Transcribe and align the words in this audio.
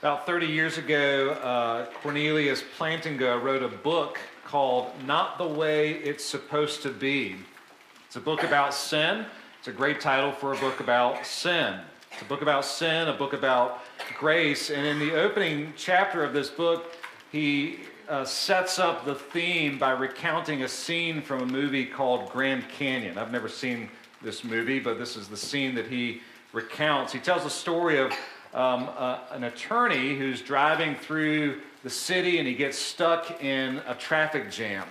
About 0.00 0.24
30 0.24 0.46
years 0.46 0.78
ago, 0.78 1.32
uh, 1.42 1.84
Cornelius 2.02 2.64
Plantinga 2.78 3.42
wrote 3.42 3.62
a 3.62 3.68
book 3.68 4.18
called 4.46 4.92
Not 5.04 5.36
the 5.36 5.46
Way 5.46 5.92
It's 5.96 6.24
Supposed 6.24 6.80
to 6.84 6.88
Be. 6.88 7.36
It's 8.06 8.16
a 8.16 8.20
book 8.20 8.42
about 8.42 8.72
sin. 8.72 9.26
It's 9.58 9.68
a 9.68 9.72
great 9.72 10.00
title 10.00 10.32
for 10.32 10.54
a 10.54 10.56
book 10.56 10.80
about 10.80 11.26
sin. 11.26 11.80
It's 12.10 12.22
a 12.22 12.24
book 12.24 12.40
about 12.40 12.64
sin, 12.64 13.08
a 13.08 13.12
book 13.12 13.34
about 13.34 13.82
grace. 14.18 14.70
And 14.70 14.86
in 14.86 14.98
the 14.98 15.20
opening 15.20 15.74
chapter 15.76 16.24
of 16.24 16.32
this 16.32 16.48
book, 16.48 16.96
he 17.30 17.80
uh, 18.08 18.24
sets 18.24 18.78
up 18.78 19.04
the 19.04 19.16
theme 19.16 19.78
by 19.78 19.90
recounting 19.90 20.62
a 20.62 20.68
scene 20.68 21.20
from 21.20 21.42
a 21.42 21.46
movie 21.46 21.84
called 21.84 22.30
Grand 22.30 22.66
Canyon. 22.70 23.18
I've 23.18 23.32
never 23.32 23.50
seen 23.50 23.90
this 24.22 24.44
movie, 24.44 24.80
but 24.80 24.98
this 24.98 25.14
is 25.14 25.28
the 25.28 25.36
scene 25.36 25.74
that 25.74 25.88
he 25.88 26.22
recounts. 26.54 27.12
He 27.12 27.18
tells 27.18 27.44
a 27.44 27.50
story 27.50 27.98
of 27.98 28.14
um, 28.54 28.90
uh, 28.96 29.20
an 29.30 29.44
attorney 29.44 30.16
who's 30.16 30.42
driving 30.42 30.96
through 30.96 31.60
the 31.82 31.90
city 31.90 32.38
and 32.38 32.46
he 32.46 32.54
gets 32.54 32.78
stuck 32.78 33.42
in 33.42 33.80
a 33.86 33.94
traffic 33.94 34.50
jam. 34.50 34.86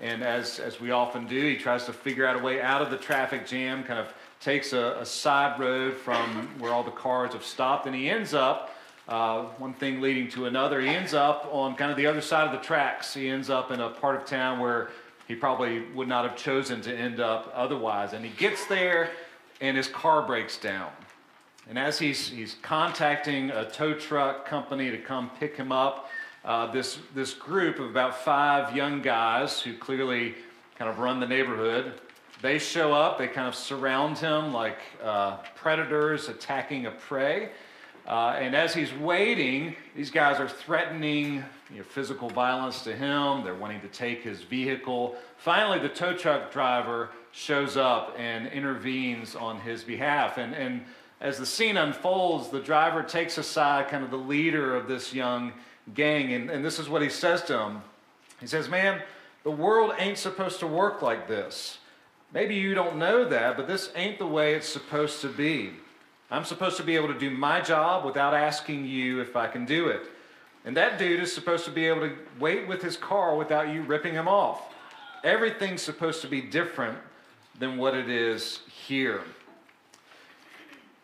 And 0.00 0.22
as, 0.22 0.60
as 0.60 0.80
we 0.80 0.90
often 0.90 1.26
do, 1.26 1.40
he 1.40 1.56
tries 1.56 1.86
to 1.86 1.92
figure 1.92 2.24
out 2.24 2.38
a 2.38 2.42
way 2.42 2.60
out 2.60 2.82
of 2.82 2.90
the 2.90 2.96
traffic 2.96 3.46
jam, 3.46 3.82
kind 3.82 3.98
of 3.98 4.12
takes 4.40 4.72
a, 4.72 4.98
a 5.00 5.06
side 5.06 5.58
road 5.58 5.96
from 5.96 6.48
where 6.58 6.72
all 6.72 6.84
the 6.84 6.90
cars 6.90 7.32
have 7.32 7.44
stopped, 7.44 7.86
and 7.86 7.94
he 7.94 8.08
ends 8.08 8.34
up, 8.34 8.74
uh, 9.08 9.42
one 9.58 9.72
thing 9.74 10.00
leading 10.00 10.28
to 10.28 10.46
another, 10.46 10.80
he 10.80 10.88
ends 10.88 11.14
up 11.14 11.48
on 11.50 11.74
kind 11.74 11.90
of 11.90 11.96
the 11.96 12.06
other 12.06 12.20
side 12.20 12.46
of 12.46 12.52
the 12.52 12.64
tracks. 12.64 13.14
He 13.14 13.28
ends 13.28 13.50
up 13.50 13.72
in 13.72 13.80
a 13.80 13.88
part 13.88 14.14
of 14.14 14.26
town 14.26 14.60
where 14.60 14.90
he 15.26 15.34
probably 15.34 15.80
would 15.94 16.08
not 16.08 16.24
have 16.28 16.36
chosen 16.36 16.80
to 16.82 16.94
end 16.94 17.18
up 17.18 17.52
otherwise. 17.54 18.12
And 18.12 18.24
he 18.24 18.30
gets 18.30 18.66
there, 18.66 19.10
and 19.60 19.76
his 19.76 19.88
car 19.88 20.22
breaks 20.22 20.58
down. 20.58 20.90
And 21.68 21.78
as 21.78 21.98
he's, 21.98 22.30
he's 22.30 22.56
contacting 22.62 23.50
a 23.50 23.68
tow 23.68 23.92
truck 23.92 24.46
company 24.46 24.90
to 24.90 24.96
come 24.96 25.30
pick 25.38 25.54
him 25.54 25.70
up, 25.70 26.08
uh, 26.44 26.70
this, 26.72 26.98
this 27.14 27.34
group 27.34 27.78
of 27.78 27.90
about 27.90 28.16
five 28.24 28.74
young 28.74 29.02
guys 29.02 29.60
who 29.60 29.76
clearly 29.76 30.34
kind 30.78 30.90
of 30.90 30.98
run 30.98 31.20
the 31.20 31.26
neighborhood, 31.26 32.00
they 32.40 32.58
show 32.58 32.94
up, 32.94 33.18
they 33.18 33.28
kind 33.28 33.46
of 33.46 33.54
surround 33.54 34.16
him 34.16 34.54
like 34.54 34.78
uh, 35.04 35.36
predators 35.56 36.30
attacking 36.30 36.86
a 36.86 36.90
prey. 36.90 37.50
Uh, 38.06 38.38
and 38.38 38.56
as 38.56 38.72
he's 38.72 38.94
waiting, 38.94 39.76
these 39.94 40.10
guys 40.10 40.40
are 40.40 40.48
threatening 40.48 41.44
you 41.70 41.78
know, 41.78 41.82
physical 41.82 42.30
violence 42.30 42.82
to 42.84 42.96
him. 42.96 43.44
They're 43.44 43.54
wanting 43.54 43.82
to 43.82 43.88
take 43.88 44.22
his 44.22 44.40
vehicle. 44.40 45.16
Finally, 45.36 45.80
the 45.80 45.90
tow 45.90 46.14
truck 46.14 46.50
driver 46.50 47.10
shows 47.32 47.76
up 47.76 48.14
and 48.16 48.46
intervenes 48.46 49.36
on 49.36 49.60
his 49.60 49.84
behalf. 49.84 50.38
And, 50.38 50.54
and 50.54 50.86
as 51.20 51.38
the 51.38 51.46
scene 51.46 51.76
unfolds, 51.76 52.48
the 52.48 52.60
driver 52.60 53.02
takes 53.02 53.38
aside 53.38 53.88
kind 53.88 54.04
of 54.04 54.10
the 54.10 54.16
leader 54.16 54.76
of 54.76 54.86
this 54.86 55.12
young 55.12 55.52
gang, 55.94 56.32
and, 56.32 56.50
and 56.50 56.64
this 56.64 56.78
is 56.78 56.88
what 56.88 57.02
he 57.02 57.08
says 57.08 57.42
to 57.44 57.58
him. 57.58 57.82
He 58.40 58.46
says, 58.46 58.68
Man, 58.68 59.02
the 59.42 59.50
world 59.50 59.92
ain't 59.98 60.18
supposed 60.18 60.60
to 60.60 60.66
work 60.66 61.02
like 61.02 61.26
this. 61.26 61.78
Maybe 62.32 62.54
you 62.54 62.74
don't 62.74 62.98
know 62.98 63.24
that, 63.28 63.56
but 63.56 63.66
this 63.66 63.90
ain't 63.96 64.18
the 64.18 64.26
way 64.26 64.54
it's 64.54 64.68
supposed 64.68 65.20
to 65.22 65.28
be. 65.28 65.72
I'm 66.30 66.44
supposed 66.44 66.76
to 66.76 66.82
be 66.82 66.94
able 66.94 67.08
to 67.08 67.18
do 67.18 67.30
my 67.30 67.60
job 67.60 68.04
without 68.04 68.34
asking 68.34 68.84
you 68.84 69.20
if 69.20 69.34
I 69.34 69.46
can 69.46 69.64
do 69.64 69.88
it. 69.88 70.02
And 70.64 70.76
that 70.76 70.98
dude 70.98 71.20
is 71.20 71.32
supposed 71.32 71.64
to 71.64 71.70
be 71.70 71.86
able 71.86 72.02
to 72.02 72.14
wait 72.38 72.68
with 72.68 72.82
his 72.82 72.96
car 72.96 73.34
without 73.34 73.72
you 73.72 73.82
ripping 73.82 74.12
him 74.12 74.28
off. 74.28 74.74
Everything's 75.24 75.80
supposed 75.80 76.20
to 76.20 76.28
be 76.28 76.42
different 76.42 76.98
than 77.58 77.78
what 77.78 77.94
it 77.94 78.10
is 78.10 78.60
here. 78.86 79.22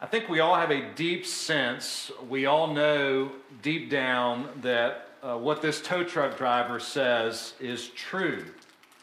I 0.04 0.06
think 0.06 0.28
we 0.28 0.40
all 0.40 0.54
have 0.54 0.70
a 0.70 0.82
deep 0.94 1.24
sense, 1.24 2.12
we 2.28 2.44
all 2.44 2.66
know 2.66 3.32
deep 3.62 3.88
down 3.88 4.50
that 4.60 5.08
uh, 5.22 5.38
what 5.38 5.62
this 5.62 5.80
tow 5.80 6.04
truck 6.04 6.36
driver 6.36 6.78
says 6.78 7.54
is 7.58 7.88
true, 7.88 8.44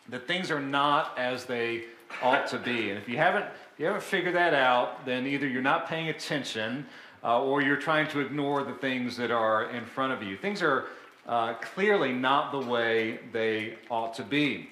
that 0.10 0.28
things 0.28 0.52
are 0.52 0.60
not 0.60 1.18
as 1.18 1.46
they 1.46 1.86
ought 2.22 2.46
to 2.50 2.60
be. 2.60 2.92
And 2.92 3.00
if 3.00 3.10
you 3.10 3.18
haven't, 3.18 3.46
if 3.46 3.80
you 3.80 3.88
haven't 3.88 4.04
figured 4.04 4.36
that 4.36 4.54
out, 4.54 5.04
then 5.04 5.26
either 5.26 5.48
you're 5.48 5.64
not 5.64 5.88
paying 5.88 6.10
attention 6.10 6.86
uh, 7.24 7.42
or 7.42 7.64
you're 7.64 7.78
trying 7.78 8.08
to 8.10 8.20
ignore 8.20 8.64
the 8.64 8.74
things 8.74 9.18
that 9.18 9.32
are 9.32 9.72
in 9.72 9.86
front 9.86 10.14
of 10.14 10.22
you. 10.22 10.38
Things 10.38 10.62
are 10.62 10.86
uh, 11.26 11.56
clearly 11.56 12.14
not 12.14 12.52
the 12.52 12.60
way 12.60 13.22
they 13.32 13.80
ought 13.90 14.14
to 14.14 14.24
be. 14.24 14.70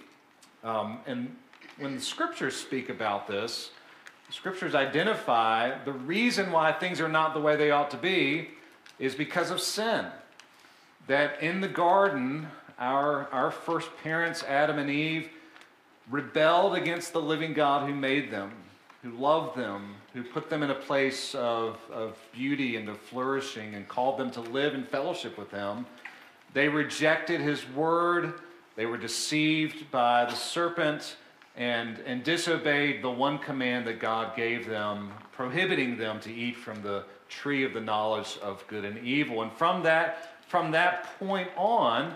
Um, 0.64 1.00
and 1.08 1.36
when 1.80 1.96
the 1.96 2.02
scriptures 2.02 2.56
speak 2.56 2.90
about 2.90 3.28
this, 3.28 3.72
scriptures 4.30 4.76
identify 4.76 5.84
the 5.84 5.94
reason 5.94 6.52
why 6.52 6.72
things 6.72 7.02
are 7.02 7.10
not 7.10 7.34
the 7.34 7.40
way 7.40 7.56
they 7.56 7.72
ought 7.72 7.92
to 7.92 7.98
be 7.98 8.50
is 9.00 9.16
because 9.16 9.52
of 9.52 9.60
sin. 9.60 10.06
That 11.08 11.42
in 11.42 11.62
the 11.62 11.68
garden, 11.68 12.48
our, 12.78 13.28
our 13.32 13.52
first 13.52 13.90
parents, 14.04 14.44
Adam 14.44 14.78
and 14.78 14.90
Eve, 14.90 15.30
rebelled 16.10 16.76
against 16.76 17.14
the 17.14 17.22
living 17.22 17.54
God 17.54 17.88
who 17.88 17.96
made 17.96 18.32
them, 18.32 18.52
who 19.02 19.12
loved 19.12 19.58
them, 19.58 19.96
who 20.14 20.24
put 20.24 20.50
them 20.50 20.64
in 20.64 20.72
a 20.72 20.76
place 20.76 21.34
of, 21.36 21.78
of 21.92 22.18
beauty 22.34 22.76
and 22.76 22.90
of 22.90 23.00
flourishing 23.00 23.76
and 23.76 23.88
called 23.88 24.18
them 24.18 24.32
to 24.32 24.42
live 24.42 24.74
in 24.74 24.84
fellowship 24.84 25.38
with 25.38 25.52
Him. 25.52 25.86
They 26.54 26.68
rejected 26.68 27.42
His 27.42 27.68
word, 27.70 28.34
they 28.76 28.86
were 28.86 28.98
deceived 28.98 29.92
by 29.92 30.26
the 30.26 30.36
serpent 30.36 31.16
and, 31.56 32.00
and 32.06 32.24
disobeyed 32.24 33.02
the 33.04 33.10
one 33.10 33.38
command 33.38 33.86
that 33.88 34.00
God 34.00 34.36
gave 34.36 34.68
them, 34.68 35.12
prohibiting 35.32 35.98
them 35.98 36.20
to 36.22 36.34
eat 36.34 36.56
from 36.56 36.82
the 36.82 37.04
tree 37.28 37.64
of 37.64 37.74
the 37.74 37.82
knowledge 37.82 38.38
of 38.42 38.66
good 38.68 38.86
and 38.86 38.98
evil. 39.06 39.42
And 39.42 39.52
from 39.52 39.84
that, 39.84 40.42
from 40.48 40.72
that 40.72 41.18
point 41.20 41.50
on, 41.56 42.16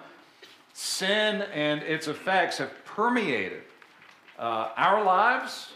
sin 0.73 1.43
and 1.53 1.83
its 1.83 2.07
effects 2.07 2.57
have 2.57 2.71
permeated 2.85 3.63
uh, 4.39 4.69
our 4.75 5.03
lives. 5.03 5.73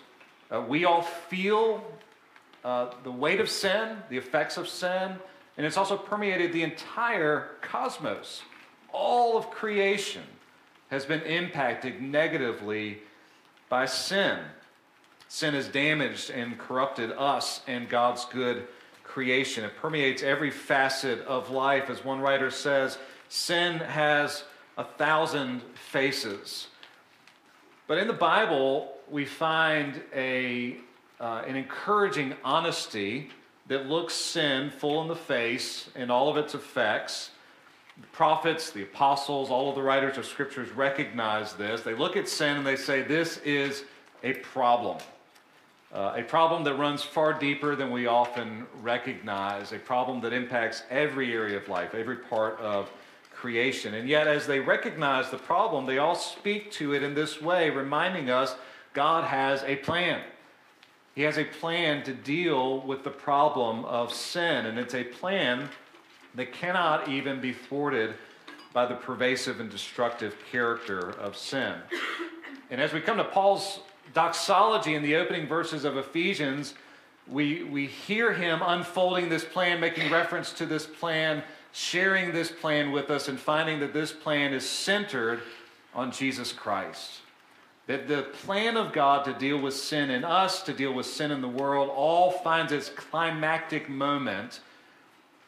Uh, 0.49 0.61
we 0.61 0.85
all 0.85 1.01
feel 1.01 1.83
uh, 2.63 2.91
the 3.03 3.11
weight 3.11 3.39
of 3.39 3.49
sin, 3.49 3.97
the 4.09 4.17
effects 4.17 4.57
of 4.57 4.67
sin, 4.67 5.15
and 5.57 5.65
it's 5.65 5.77
also 5.77 5.97
permeated 5.97 6.51
the 6.51 6.63
entire 6.63 7.51
cosmos. 7.61 8.41
All 8.91 9.37
of 9.37 9.49
creation 9.51 10.23
has 10.89 11.05
been 11.05 11.21
impacted 11.21 12.01
negatively 12.01 12.99
by 13.69 13.85
sin. 13.85 14.39
Sin 15.27 15.53
has 15.53 15.67
damaged 15.67 16.29
and 16.29 16.57
corrupted 16.57 17.11
us 17.11 17.61
and 17.67 17.89
God's 17.89 18.25
good 18.25 18.67
creation. 19.03 19.63
It 19.65 19.75
permeates 19.77 20.23
every 20.23 20.51
facet 20.51 21.19
of 21.21 21.49
life. 21.49 21.89
As 21.89 22.03
one 22.03 22.21
writer 22.21 22.49
says, 22.49 22.97
sin 23.29 23.79
has 23.79 24.43
a 24.77 24.83
thousand 24.83 25.61
faces. 25.91 26.67
But 27.87 27.97
in 27.97 28.07
the 28.07 28.13
Bible, 28.13 28.93
we 29.09 29.25
find 29.25 30.01
a, 30.13 30.77
uh, 31.19 31.43
an 31.47 31.55
encouraging 31.55 32.35
honesty 32.43 33.29
that 33.67 33.87
looks 33.87 34.13
sin 34.13 34.69
full 34.69 35.01
in 35.01 35.07
the 35.07 35.15
face 35.15 35.89
in 35.95 36.09
all 36.09 36.29
of 36.29 36.37
its 36.37 36.53
effects 36.53 37.31
the 38.01 38.07
prophets, 38.07 38.71
the 38.71 38.83
apostles, 38.83 39.49
all 39.49 39.69
of 39.69 39.75
the 39.75 39.81
writers 39.81 40.17
of 40.17 40.25
scriptures 40.25 40.69
recognize 40.71 41.53
this. 41.53 41.81
They 41.81 41.95
look 41.95 42.15
at 42.15 42.29
sin 42.29 42.57
and 42.57 42.65
they 42.65 42.75
say, 42.75 43.01
this 43.01 43.37
is 43.39 43.83
a 44.23 44.33
problem. 44.33 44.97
Uh, 45.93 46.13
a 46.17 46.23
problem 46.23 46.63
that 46.65 46.75
runs 46.75 47.01
far 47.01 47.33
deeper 47.33 47.75
than 47.75 47.91
we 47.91 48.07
often 48.07 48.67
recognize, 48.81 49.71
a 49.71 49.79
problem 49.79 50.19
that 50.21 50.33
impacts 50.33 50.83
every 50.89 51.33
area 51.33 51.57
of 51.57 51.69
life, 51.69 51.95
every 51.95 52.17
part 52.17 52.59
of 52.59 52.89
creation. 53.33 53.93
And 53.93 54.09
yet, 54.09 54.27
as 54.27 54.45
they 54.45 54.59
recognize 54.59 55.29
the 55.29 55.37
problem, 55.37 55.85
they 55.85 55.97
all 55.97 56.15
speak 56.15 56.71
to 56.73 56.93
it 56.93 57.03
in 57.03 57.13
this 57.13 57.41
way, 57.41 57.69
reminding 57.69 58.29
us 58.29 58.55
God 58.93 59.23
has 59.23 59.63
a 59.63 59.77
plan. 59.77 60.21
He 61.15 61.21
has 61.21 61.37
a 61.37 61.45
plan 61.45 62.03
to 62.03 62.13
deal 62.13 62.81
with 62.81 63.03
the 63.03 63.09
problem 63.09 63.85
of 63.85 64.13
sin, 64.13 64.65
and 64.65 64.77
it's 64.77 64.93
a 64.93 65.03
plan 65.03 65.69
that 66.37 66.53
cannot 66.53 67.09
even 67.09 67.41
be 67.41 67.51
thwarted 67.51 68.13
by 68.71 68.85
the 68.85 68.95
pervasive 68.95 69.59
and 69.59 69.69
destructive 69.69 70.35
character 70.51 71.09
of 71.19 71.35
sin. 71.35 71.73
And 72.69 72.79
as 72.79 72.93
we 72.93 73.01
come 73.01 73.17
to 73.17 73.23
Paul's 73.23 73.79
doxology 74.13 74.93
in 74.93 75.01
the 75.01 75.15
opening 75.15 75.47
verses 75.47 75.83
of 75.83 75.97
Ephesians, 75.97 76.75
we, 77.27 77.63
we 77.63 77.87
hear 77.87 78.33
him 78.33 78.61
unfolding 78.63 79.29
this 79.29 79.43
plan, 79.43 79.79
making 79.79 80.11
reference 80.11 80.53
to 80.53 80.65
this 80.65 80.85
plan, 80.85 81.43
sharing 81.73 82.31
this 82.31 82.51
plan 82.51 82.91
with 82.91 83.09
us, 83.09 83.27
and 83.27 83.39
finding 83.39 83.79
that 83.79 83.93
this 83.93 84.11
plan 84.11 84.53
is 84.53 84.67
centered 84.67 85.41
on 85.95 86.11
Jesus 86.11 86.53
Christ. 86.53 87.21
That 87.87 88.07
the 88.07 88.23
plan 88.43 88.77
of 88.77 88.93
God 88.93 89.25
to 89.25 89.33
deal 89.33 89.59
with 89.59 89.73
sin 89.73 90.11
in 90.11 90.23
us, 90.23 90.61
to 90.63 90.73
deal 90.73 90.93
with 90.93 91.05
sin 91.05 91.31
in 91.31 91.41
the 91.41 91.47
world, 91.47 91.89
all 91.89 92.31
finds 92.31 92.71
its 92.71 92.89
climactic 92.89 93.89
moment 93.89 94.59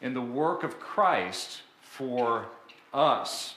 in 0.00 0.14
the 0.14 0.20
work 0.20 0.62
of 0.62 0.80
Christ 0.80 1.62
for 1.82 2.46
us. 2.92 3.54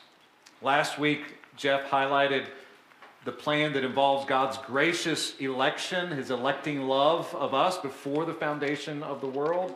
Last 0.61 0.99
week, 0.99 1.35
Jeff 1.55 1.89
highlighted 1.89 2.45
the 3.25 3.31
plan 3.31 3.73
that 3.73 3.85
involves 3.85 4.25
God's 4.25 4.57
gracious 4.57 5.37
election, 5.39 6.11
his 6.11 6.29
electing 6.29 6.87
love 6.87 7.33
of 7.35 7.53
us 7.53 7.77
before 7.77 8.25
the 8.25 8.33
foundation 8.33 9.01
of 9.01 9.21
the 9.21 9.27
world. 9.27 9.73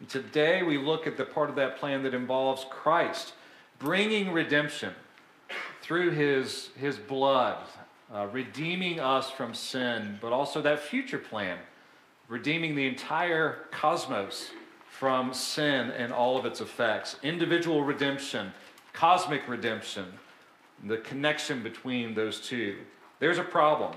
And 0.00 0.08
today 0.08 0.62
we 0.62 0.76
look 0.76 1.06
at 1.06 1.16
the 1.16 1.24
part 1.24 1.48
of 1.48 1.56
that 1.56 1.78
plan 1.78 2.02
that 2.02 2.14
involves 2.14 2.66
Christ 2.68 3.32
bringing 3.78 4.32
redemption 4.32 4.92
through 5.80 6.10
his, 6.10 6.68
his 6.78 6.96
blood, 6.98 7.56
uh, 8.14 8.26
redeeming 8.30 9.00
us 9.00 9.30
from 9.30 9.54
sin, 9.54 10.18
but 10.20 10.32
also 10.32 10.60
that 10.60 10.80
future 10.80 11.18
plan, 11.18 11.58
redeeming 12.28 12.74
the 12.74 12.86
entire 12.86 13.64
cosmos 13.70 14.50
from 15.00 15.32
sin 15.32 15.90
and 15.92 16.12
all 16.12 16.36
of 16.36 16.44
its 16.44 16.60
effects. 16.60 17.16
Individual 17.22 17.82
redemption, 17.82 18.52
cosmic 18.92 19.48
redemption, 19.48 20.04
the 20.84 20.98
connection 20.98 21.62
between 21.62 22.12
those 22.12 22.38
two. 22.38 22.76
There's 23.18 23.38
a 23.38 23.42
problem 23.42 23.94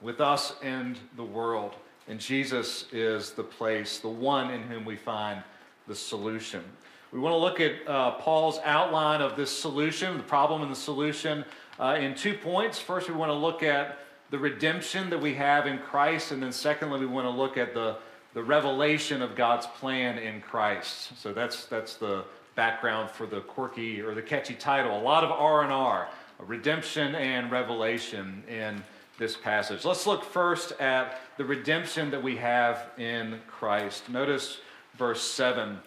with 0.00 0.20
us 0.20 0.56
and 0.60 0.98
the 1.14 1.22
world, 1.22 1.76
and 2.08 2.18
Jesus 2.18 2.86
is 2.90 3.30
the 3.30 3.44
place, 3.44 3.98
the 3.98 4.08
one 4.08 4.50
in 4.50 4.62
whom 4.62 4.84
we 4.84 4.96
find 4.96 5.40
the 5.86 5.94
solution. 5.94 6.64
We 7.12 7.20
want 7.20 7.34
to 7.34 7.38
look 7.38 7.60
at 7.60 7.86
uh, 7.86 8.10
Paul's 8.18 8.58
outline 8.64 9.20
of 9.20 9.36
this 9.36 9.56
solution, 9.56 10.16
the 10.16 10.24
problem 10.24 10.62
and 10.62 10.72
the 10.72 10.74
solution, 10.76 11.44
uh, 11.78 11.96
in 12.00 12.16
two 12.16 12.34
points. 12.34 12.80
First, 12.80 13.08
we 13.08 13.14
want 13.14 13.30
to 13.30 13.36
look 13.36 13.62
at 13.62 14.00
the 14.30 14.38
redemption 14.40 15.10
that 15.10 15.20
we 15.20 15.34
have 15.34 15.68
in 15.68 15.78
Christ, 15.78 16.32
and 16.32 16.42
then 16.42 16.50
secondly, 16.50 16.98
we 16.98 17.06
want 17.06 17.24
to 17.24 17.30
look 17.30 17.56
at 17.56 17.72
the, 17.72 17.98
the 18.34 18.42
revelation 18.42 19.22
of 19.22 19.36
God's 19.36 19.66
plan 19.66 20.18
in 20.18 20.40
Christ. 20.40 21.16
So 21.18 21.32
that's, 21.32 21.66
that's 21.66 21.94
the 21.94 22.24
background 22.56 23.10
for 23.10 23.26
the 23.26 23.40
quirky 23.40 24.00
or 24.00 24.14
the 24.14 24.22
catchy 24.22 24.54
title. 24.54 24.98
A 24.98 25.00
lot 25.00 25.24
of 25.24 25.30
R 25.30 25.62
and 25.62 25.72
R, 25.72 26.08
redemption 26.40 27.14
and 27.14 27.50
revelation 27.50 28.42
in 28.48 28.82
this 29.18 29.36
passage. 29.36 29.84
Let's 29.84 30.06
look 30.06 30.24
first 30.24 30.72
at 30.80 31.20
the 31.36 31.44
redemption 31.44 32.10
that 32.10 32.22
we 32.22 32.36
have 32.36 32.90
in 32.98 33.40
Christ. 33.46 34.08
Notice 34.08 34.58
verse 34.96 35.22
7. 35.22 35.78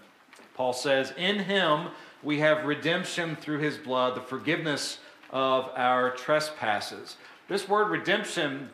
Paul 0.56 0.74
says, 0.74 1.14
In 1.18 1.40
him 1.40 1.90
we 2.24 2.40
have 2.40 2.66
redemption 2.66 3.36
through 3.36 3.60
his 3.60 3.78
blood, 3.78 4.16
the 4.16 4.22
forgiveness 4.22 5.00
of 5.32 5.70
our 5.76 6.12
trespasses. 6.12 7.18
This 7.50 7.68
word 7.68 7.90
redemption, 7.90 8.70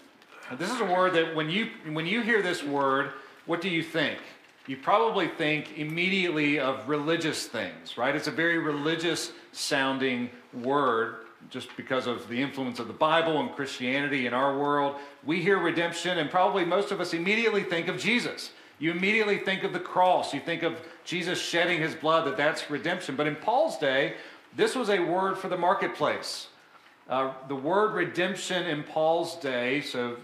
this 0.58 0.72
is 0.72 0.80
a 0.80 0.86
word 0.86 1.14
that 1.14 1.36
when 1.36 1.50
you 1.50 1.70
when 1.92 2.06
you 2.06 2.22
hear 2.22 2.42
this 2.42 2.64
word, 2.64 3.12
what 3.46 3.62
do 3.62 3.70
you 3.70 3.84
think? 3.84 4.20
You 4.68 4.78
probably 4.78 5.28
think 5.28 5.78
immediately 5.78 6.60
of 6.60 6.88
religious 6.88 7.48
things, 7.48 7.98
right? 7.98 8.16
It's 8.16 8.28
a 8.28 8.32
very 8.32 8.60
religious 8.60 9.32
sounding 9.52 10.30
word 10.54 11.18
just 11.50 11.76
because 11.76 12.08
of 12.08 12.30
the 12.30 12.42
influence 12.42 12.80
of 12.80 12.88
the 12.88 12.94
Bible 12.94 13.42
and 13.42 13.52
Christianity 13.52 14.26
in 14.26 14.34
our 14.34 14.58
world. 14.58 14.96
We 15.26 15.42
hear 15.42 15.58
redemption, 15.58 16.18
and 16.18 16.30
probably 16.30 16.64
most 16.64 16.92
of 16.92 17.02
us 17.02 17.14
immediately 17.14 17.64
think 17.64 17.90
of 17.90 17.98
Jesus. 17.98 18.52
You 18.80 18.92
immediately 18.92 19.38
think 19.38 19.64
of 19.64 19.74
the 19.74 19.80
cross. 19.80 20.34
You 20.34 20.40
think 20.40 20.64
of 20.64 20.80
Jesus 21.04 21.42
shedding 21.42 21.82
his 21.82 21.94
blood, 21.94 22.26
that 22.26 22.38
that's 22.38 22.70
redemption. 22.70 23.18
But 23.18 23.28
in 23.28 23.36
Paul's 23.36 23.78
day, 23.78 24.16
this 24.56 24.76
was 24.76 24.90
a 24.90 25.00
word 25.00 25.38
for 25.38 25.50
the 25.50 25.58
marketplace. 25.58 26.48
Uh, 27.10 27.34
the 27.50 27.56
word 27.56 27.94
redemption 27.94 28.66
in 28.66 28.84
Paul's 28.84 29.36
day, 29.38 29.82
so 29.82 30.16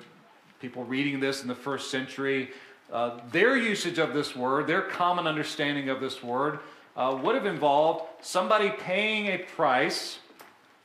people 0.62 0.86
reading 0.86 1.20
this 1.20 1.42
in 1.42 1.48
the 1.48 1.56
first 1.56 1.92
century, 1.92 2.52
uh, 2.92 3.20
their 3.32 3.56
usage 3.56 4.00
of 4.00 4.14
this 4.14 4.36
word, 4.36 4.68
their 4.68 4.82
common 4.82 5.28
understanding 5.28 5.90
of 5.90 6.00
this 6.00 6.24
word, 6.24 6.60
uh, 6.96 7.18
would 7.22 7.36
have 7.36 7.46
involved 7.46 8.06
somebody 8.22 8.70
paying 8.70 9.28
a 9.28 9.38
price 9.38 10.20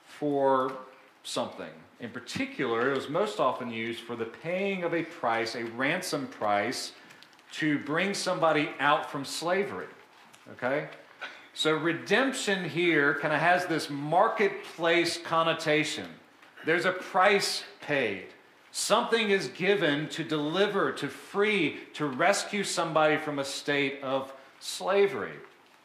for 0.06 0.72
something. 1.22 1.70
In 2.00 2.10
particular, 2.10 2.92
it 2.92 2.96
was 2.96 3.08
most 3.08 3.40
often 3.40 3.70
used 3.70 4.00
for 4.00 4.16
the 4.16 4.26
paying 4.26 4.84
of 4.84 4.94
a 4.94 5.02
price, 5.02 5.54
a 5.54 5.64
ransom 5.64 6.26
price, 6.26 6.92
to 7.52 7.78
bring 7.78 8.14
somebody 8.14 8.70
out 8.80 9.10
from 9.10 9.24
slavery. 9.24 9.86
Okay? 10.52 10.88
So 11.54 11.74
redemption 11.74 12.68
here 12.68 13.14
kind 13.20 13.32
of 13.32 13.40
has 13.40 13.64
this 13.66 13.88
marketplace 13.88 15.18
connotation. 15.18 16.06
There's 16.66 16.84
a 16.84 16.92
price 16.92 17.62
paid. 17.80 18.26
Something 18.76 19.30
is 19.30 19.46
given 19.46 20.08
to 20.08 20.24
deliver, 20.24 20.90
to 20.94 21.06
free, 21.06 21.76
to 21.92 22.06
rescue 22.06 22.64
somebody 22.64 23.18
from 23.18 23.38
a 23.38 23.44
state 23.44 24.00
of 24.02 24.32
slavery. 24.58 25.36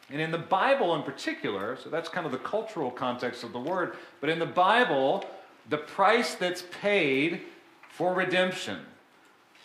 And 0.10 0.20
in 0.20 0.32
the 0.32 0.40
Bible 0.40 0.96
in 0.96 1.04
particular, 1.04 1.78
so 1.78 1.92
that's 1.92 2.10
kind 2.10 2.26
of 2.26 2.32
the 2.32 2.40
cultural 2.40 2.90
context 2.90 3.44
of 3.44 3.54
the 3.54 3.60
word, 3.60 3.96
but 4.22 4.32
in 4.32 4.40
the 4.40 4.48
Bible, 4.48 5.24
the 5.70 5.78
price 5.78 6.34
that's 6.34 6.64
paid 6.82 7.42
for 7.92 8.16
redemption 8.16 8.80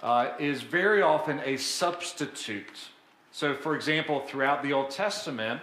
uh, 0.03 0.33
is 0.39 0.61
very 0.61 1.01
often 1.01 1.41
a 1.47 1.57
substitute. 1.57 2.91
So, 3.33 3.55
for 3.55 3.75
example, 3.75 4.21
throughout 4.21 4.63
the 4.63 4.75
Old 4.75 4.91
Testament, 4.91 5.63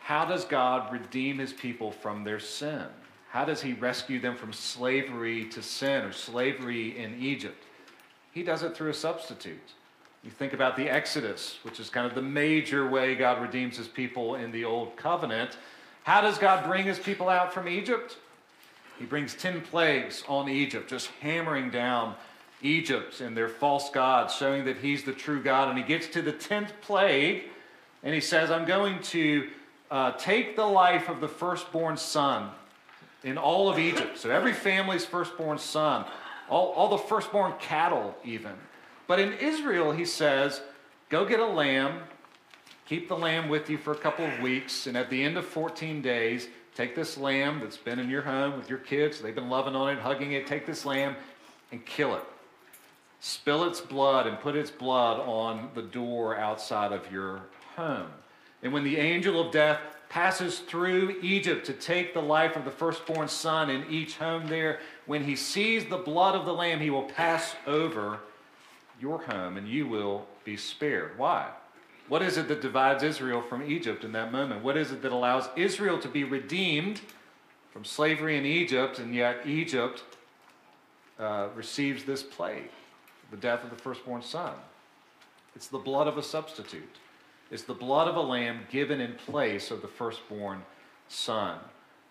how 0.00 0.24
does 0.24 0.46
God 0.46 0.90
redeem 0.90 1.40
his 1.40 1.52
people 1.52 1.90
from 1.90 2.24
their 2.24 2.40
sin? 2.40 2.86
How 3.30 3.44
does 3.44 3.62
he 3.62 3.74
rescue 3.74 4.20
them 4.20 4.36
from 4.36 4.52
slavery 4.52 5.44
to 5.46 5.62
sin 5.62 6.04
or 6.04 6.12
slavery 6.12 6.98
in 6.98 7.16
Egypt? 7.20 7.62
He 8.32 8.42
does 8.42 8.64
it 8.64 8.76
through 8.76 8.90
a 8.90 8.94
substitute. 8.94 9.72
You 10.24 10.30
think 10.30 10.52
about 10.52 10.76
the 10.76 10.90
Exodus, 10.90 11.58
which 11.62 11.78
is 11.78 11.90
kind 11.90 12.06
of 12.06 12.14
the 12.14 12.22
major 12.22 12.88
way 12.88 13.14
God 13.14 13.40
redeems 13.40 13.76
his 13.76 13.86
people 13.86 14.34
in 14.34 14.50
the 14.50 14.64
Old 14.64 14.96
Covenant. 14.96 15.56
How 16.02 16.20
does 16.20 16.38
God 16.38 16.66
bring 16.66 16.84
his 16.84 16.98
people 16.98 17.28
out 17.28 17.54
from 17.54 17.68
Egypt? 17.68 18.18
He 18.98 19.04
brings 19.04 19.34
10 19.34 19.62
plagues 19.62 20.24
on 20.28 20.48
Egypt, 20.48 20.90
just 20.90 21.06
hammering 21.20 21.70
down 21.70 22.16
Egypt 22.62 23.20
and 23.20 23.36
their 23.36 23.48
false 23.48 23.90
gods, 23.90 24.34
showing 24.34 24.64
that 24.64 24.78
he's 24.78 25.04
the 25.04 25.12
true 25.12 25.40
God. 25.40 25.68
And 25.68 25.78
he 25.78 25.84
gets 25.84 26.08
to 26.08 26.20
the 26.20 26.32
10th 26.32 26.72
plague 26.82 27.44
and 28.02 28.12
he 28.12 28.20
says, 28.20 28.50
I'm 28.50 28.66
going 28.66 29.00
to 29.02 29.48
uh, 29.90 30.12
take 30.12 30.56
the 30.56 30.66
life 30.66 31.08
of 31.08 31.20
the 31.20 31.28
firstborn 31.28 31.96
son 31.96 32.50
in 33.24 33.38
all 33.38 33.68
of 33.68 33.78
Egypt. 33.78 34.18
So 34.18 34.30
every 34.30 34.52
family's 34.52 35.04
firstborn 35.04 35.58
son, 35.58 36.04
all, 36.48 36.68
all 36.72 36.88
the 36.88 36.98
firstborn 36.98 37.54
cattle, 37.58 38.14
even. 38.24 38.52
But 39.06 39.20
in 39.20 39.34
Israel, 39.34 39.92
he 39.92 40.04
says, 40.04 40.62
go 41.08 41.24
get 41.24 41.40
a 41.40 41.46
lamb, 41.46 42.00
keep 42.86 43.08
the 43.08 43.16
lamb 43.16 43.48
with 43.48 43.68
you 43.68 43.78
for 43.78 43.92
a 43.92 43.96
couple 43.96 44.24
of 44.24 44.40
weeks, 44.40 44.86
and 44.86 44.96
at 44.96 45.10
the 45.10 45.22
end 45.22 45.36
of 45.36 45.44
14 45.46 46.00
days, 46.00 46.48
take 46.74 46.94
this 46.94 47.18
lamb 47.18 47.60
that's 47.60 47.76
been 47.76 47.98
in 47.98 48.08
your 48.08 48.22
home 48.22 48.56
with 48.56 48.70
your 48.70 48.78
kids, 48.78 49.20
they've 49.20 49.34
been 49.34 49.50
loving 49.50 49.74
on 49.74 49.90
it, 49.90 49.98
hugging 49.98 50.32
it, 50.32 50.46
take 50.46 50.66
this 50.66 50.84
lamb 50.84 51.16
and 51.72 51.84
kill 51.84 52.14
it. 52.14 52.22
Spill 53.20 53.64
its 53.64 53.80
blood 53.80 54.26
and 54.26 54.40
put 54.40 54.56
its 54.56 54.70
blood 54.70 55.20
on 55.20 55.68
the 55.74 55.82
door 55.82 56.38
outside 56.38 56.90
of 56.92 57.12
your 57.12 57.42
home. 57.76 58.08
And 58.62 58.72
when 58.72 58.82
the 58.82 58.96
angel 58.96 59.40
of 59.44 59.52
death 59.52 59.80
passes 60.10 60.58
through 60.58 61.16
Egypt 61.22 61.64
to 61.64 61.72
take 61.72 62.12
the 62.12 62.20
life 62.20 62.56
of 62.56 62.64
the 62.64 62.70
firstborn 62.70 63.28
son 63.28 63.70
in 63.70 63.88
each 63.88 64.18
home 64.18 64.48
there, 64.48 64.80
when 65.06 65.24
he 65.24 65.36
sees 65.36 65.86
the 65.86 65.96
blood 65.96 66.34
of 66.34 66.44
the 66.44 66.52
lamb, 66.52 66.80
he 66.80 66.90
will 66.90 67.04
pass 67.04 67.54
over 67.66 68.18
your 69.00 69.22
home 69.22 69.56
and 69.56 69.68
you 69.68 69.86
will 69.86 70.26
be 70.44 70.56
spared. 70.56 71.16
Why? 71.16 71.48
What 72.08 72.22
is 72.22 72.36
it 72.36 72.48
that 72.48 72.60
divides 72.60 73.04
Israel 73.04 73.40
from 73.40 73.62
Egypt 73.62 74.02
in 74.02 74.10
that 74.12 74.32
moment? 74.32 74.64
What 74.64 74.76
is 74.76 74.90
it 74.90 75.00
that 75.02 75.12
allows 75.12 75.48
Israel 75.56 75.98
to 76.00 76.08
be 76.08 76.24
redeemed 76.24 77.00
from 77.72 77.84
slavery 77.84 78.36
in 78.36 78.44
Egypt, 78.44 78.98
and 78.98 79.14
yet 79.14 79.46
Egypt 79.46 80.02
uh, 81.20 81.46
receives 81.54 82.02
this 82.02 82.24
plague, 82.24 82.70
the 83.30 83.36
death 83.36 83.62
of 83.62 83.70
the 83.70 83.76
firstborn 83.76 84.22
son? 84.22 84.54
It's 85.54 85.68
the 85.68 85.78
blood 85.78 86.08
of 86.08 86.18
a 86.18 86.22
substitute 86.22 86.98
is 87.50 87.64
the 87.64 87.74
blood 87.74 88.08
of 88.08 88.16
a 88.16 88.20
lamb 88.20 88.60
given 88.70 89.00
in 89.00 89.14
place 89.14 89.70
of 89.70 89.82
the 89.82 89.88
firstborn 89.88 90.62
son. 91.08 91.58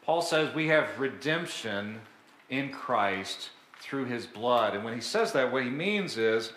Paul 0.04 0.22
says 0.22 0.54
we 0.54 0.68
have 0.68 1.00
redemption 1.00 2.00
in 2.50 2.72
Christ 2.72 3.50
through 3.80 4.06
his 4.06 4.26
blood. 4.26 4.76
And 4.76 4.84
when 4.84 4.94
he 4.94 5.02
says 5.02 5.32
that, 5.34 5.52
what 5.52 5.64
he 5.64 5.70
means 5.70 6.18
is 6.18 6.52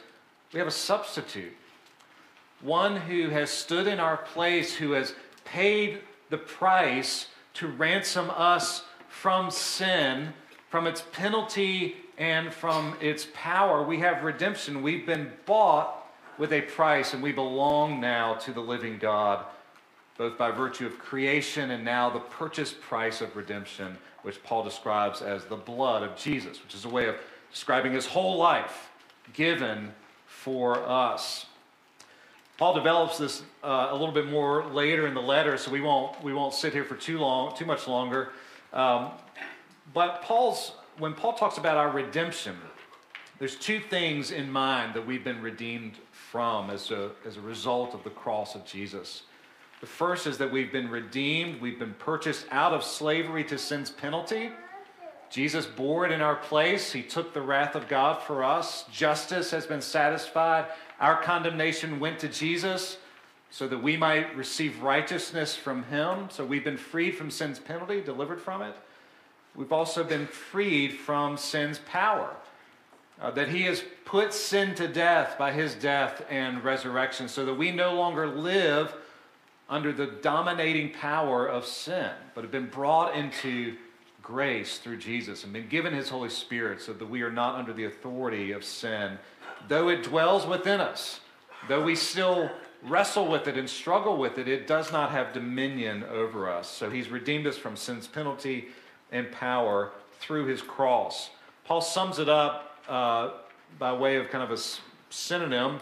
we 0.53 0.59
have 0.59 0.69
a 0.69 0.73
substitute, 0.73 1.53
one 2.61 2.97
who 2.97 3.29
has 3.29 3.51
stood 3.51 3.87
in 3.87 4.01
our 4.01 4.17
place, 4.17 4.75
who 4.75 4.93
has 4.93 5.15
paid 5.45 6.01
the 6.31 6.39
price 6.39 7.29
to 7.55 7.69
ransom 7.69 8.31
us 8.31 8.85
from 9.09 9.51
sin, 9.51 10.33
from 10.71 10.87
its 10.87 11.05
penalty, 11.13 11.97
and 12.19 12.53
from 12.53 12.97
its 13.01 13.29
power. 13.35 13.83
We 13.83 13.99
have 14.01 14.25
redemption. 14.25 14.83
We've 14.83 15.07
been 15.07 15.31
bought 15.45 16.02
with 16.39 16.53
a 16.53 16.63
price, 16.63 17.15
and 17.15 17.23
we 17.23 17.33
belong 17.33 18.01
now 18.01 18.35
to 18.35 18.53
the 18.53 18.61
living 18.61 18.99
God, 18.99 19.45
both 20.17 20.39
by 20.39 20.51
virtue 20.51 20.87
of 20.87 20.99
creation 20.99 21.71
and 21.71 21.85
now 21.85 22.11
the 22.11 22.21
purchase 22.21 22.73
price 22.73 23.21
of 23.21 23.35
redemption, 23.37 23.97
which 24.23 24.43
Paul 24.43 24.63
describes 24.65 25.23
as 25.23 25.45
the 25.45 25.57
blood 25.57 26.03
of 26.03 26.17
Jesus, 26.17 26.63
which 26.63 26.75
is 26.75 26.85
a 26.85 26.89
way 26.89 27.07
of 27.09 27.17
describing 27.51 27.93
his 27.93 28.07
whole 28.07 28.37
life 28.37 28.91
given 29.33 29.93
for 30.27 30.87
us. 30.89 31.47
Paul 32.59 32.75
develops 32.75 33.19
this 33.19 33.43
uh, 33.65 33.89
a 33.91 33.93
little 33.93 34.13
bit 34.13 34.27
more 34.27 34.67
later 34.67 35.07
in 35.07 35.15
the 35.15 35.23
letter, 35.23 35.57
so 35.57 35.71
we 35.71 35.81
won't 35.81 36.23
we 36.23 36.33
won't 36.33 36.55
sit 36.55 36.73
here 36.73 36.85
for 36.85 36.95
too 36.95 37.19
long, 37.19 37.57
too 37.57 37.65
much 37.65 37.89
longer. 37.89 38.31
Um, 38.73 39.11
but 39.93 40.23
Paul's 40.23 40.73
when 40.99 41.15
Paul 41.15 41.33
talks 41.35 41.59
about 41.59 41.77
our 41.77 41.91
redemption, 41.91 42.57
there's 43.39 43.57
two 43.57 43.81
things 43.81 44.31
in 44.31 44.51
mind 44.51 44.95
that 44.95 45.05
we've 45.05 45.25
been 45.25 45.43
redeemed 45.43 45.95
from 46.33 46.71
as 46.71 46.91
a, 46.91 47.11
as 47.27 47.37
a 47.37 47.41
result 47.43 47.93
of 47.93 48.03
the 48.05 48.11
cross 48.11 48.55
of 48.55 48.65
Jesus. 48.65 49.25
The 49.83 49.87
first 49.87 50.27
is 50.27 50.39
that 50.39 50.51
we've 50.51 50.73
been 50.73 50.89
redeemed, 50.89 51.61
we've 51.61 51.79
been 51.79 51.93
purchased 51.99 52.47
out 52.51 52.73
of 52.73 52.83
slavery 52.83 53.45
to 53.45 53.59
sin's 53.59 53.91
penalty. 53.91 54.51
Jesus 55.29 55.67
bore 55.67 56.07
it 56.07 56.11
in 56.11 56.23
our 56.23 56.37
place. 56.37 56.91
He 56.91 57.03
took 57.03 57.35
the 57.35 57.43
wrath 57.43 57.75
of 57.75 57.87
God 57.87 58.23
for 58.23 58.43
us. 58.43 58.87
Justice 58.91 59.51
has 59.51 59.67
been 59.67 59.83
satisfied. 59.83 60.69
Our 61.01 61.23
condemnation 61.23 62.01
went 62.01 62.19
to 62.21 62.29
Jesus 62.29 62.97
so 63.51 63.69
that 63.69 63.83
we 63.83 63.99
might 63.99 64.35
receive 64.35 64.83
righteousness 64.83 65.55
from 65.55 65.83
him. 65.85 66.29
So 66.31 66.47
we've 66.47 66.65
been 66.65 66.79
freed 66.79 67.15
from 67.15 67.31
sin's 67.31 67.59
penalty, 67.59 68.01
delivered 68.01 68.41
from 68.41 68.63
it. 68.63 68.75
We've 69.55 69.73
also 69.73 70.03
been 70.03 70.27
freed 70.27 70.95
from 70.95 71.37
sin's 71.37 71.79
power. 71.81 72.35
Uh, 73.23 73.31
that 73.31 73.49
he 73.49 73.63
has 73.63 73.85
put 74.05 74.35
sin 74.35 74.75
to 74.75 74.89
death 74.89 75.39
by 75.39 75.53
his 75.53 75.77
death 75.77 76.27
and 76.29 76.65
resurrection 76.65 77.29
so 77.29 77.47
that 77.47 77.55
we 77.55 77.71
no 77.71 77.95
longer 77.95 78.27
live 78.27 78.93
under 79.71 79.93
the 79.93 80.07
dominating 80.07 80.91
power 80.91 81.47
of 81.47 81.65
sin, 81.65 82.11
but 82.35 82.43
have 82.43 82.51
been 82.51 82.67
brought 82.67 83.15
into 83.15 83.77
grace 84.23 84.79
through 84.79 84.97
Jesus 84.97 85.45
and 85.45 85.53
been 85.53 85.69
given 85.69 85.95
his 85.95 86.09
Holy 86.09 86.29
Spirit 86.29 86.81
so 86.81 86.93
that 86.93 87.09
we 87.09 87.23
are 87.23 87.31
not 87.31 87.55
under 87.55 87.73
the 87.73 87.85
authority 87.85 88.51
of 88.51 88.65
sin. 88.65 89.17
Though 89.69 89.89
it 89.89 90.03
dwells 90.03 90.45
within 90.45 90.81
us, 90.81 91.21
though 91.69 91.85
we 91.85 91.95
still 91.95 92.51
wrestle 92.83 93.29
with 93.29 93.47
it 93.47 93.57
and 93.57 93.71
struggle 93.71 94.17
with 94.17 94.37
it, 94.37 94.49
it 94.49 94.67
does 94.67 94.91
not 94.91 95.13
have 95.13 95.33
dominion 95.33 96.03
over 96.11 96.51
us. 96.51 96.69
So 96.69 96.91
he's 96.91 97.09
redeemed 97.09 97.47
us 97.47 97.57
from 97.57 97.77
sin's 97.77 98.09
penalty 98.09 98.69
and 99.13 99.31
power 99.31 99.93
through 100.19 100.47
his 100.47 100.61
cross. 100.61 101.31
Paul 101.65 101.83
sums 101.83 102.19
it 102.19 102.29
up 102.29 102.72
by 102.87 103.93
way 103.93 104.17
of 104.17 104.31
kind 104.31 104.45
of 104.45 104.51
a 104.51 104.63
synonym 105.11 105.81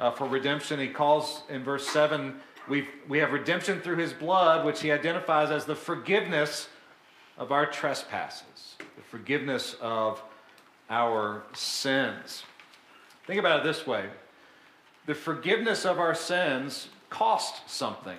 uh, 0.00 0.10
for 0.10 0.26
redemption. 0.26 0.80
He 0.80 0.88
calls 0.88 1.42
in 1.48 1.62
verse 1.62 1.86
7 1.88 2.34
we 2.68 2.86
we 3.08 3.18
have 3.18 3.32
redemption 3.32 3.80
through 3.80 3.96
his 3.96 4.12
blood, 4.12 4.64
which 4.64 4.80
he 4.80 4.92
identifies 4.92 5.50
as 5.50 5.64
the 5.64 5.74
forgiveness 5.74 6.68
of 7.36 7.50
our 7.50 7.66
trespasses, 7.66 8.76
the 8.78 9.02
forgiveness 9.02 9.74
of 9.80 10.22
our 10.88 11.42
sins. 11.54 12.44
Think 13.26 13.40
about 13.40 13.60
it 13.60 13.64
this 13.64 13.86
way 13.86 14.06
the 15.06 15.14
forgiveness 15.14 15.84
of 15.84 15.98
our 15.98 16.14
sins 16.14 16.88
cost 17.10 17.68
something. 17.68 18.18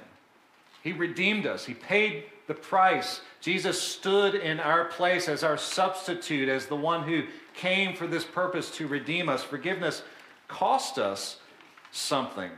He 0.83 0.91
redeemed 0.91 1.45
us, 1.45 1.65
He 1.65 1.73
paid 1.73 2.25
the 2.47 2.53
price. 2.53 3.21
Jesus 3.39 3.81
stood 3.81 4.35
in 4.35 4.59
our 4.59 4.85
place 4.85 5.29
as 5.29 5.43
our 5.43 5.57
substitute, 5.57 6.49
as 6.49 6.65
the 6.65 6.75
one 6.75 7.03
who 7.03 7.23
came 7.53 7.95
for 7.95 8.07
this 8.07 8.23
purpose 8.23 8.69
to 8.71 8.87
redeem 8.87 9.29
us. 9.29 9.43
Forgiveness 9.43 10.03
cost 10.47 10.97
us 10.97 11.37
something. 11.91 12.51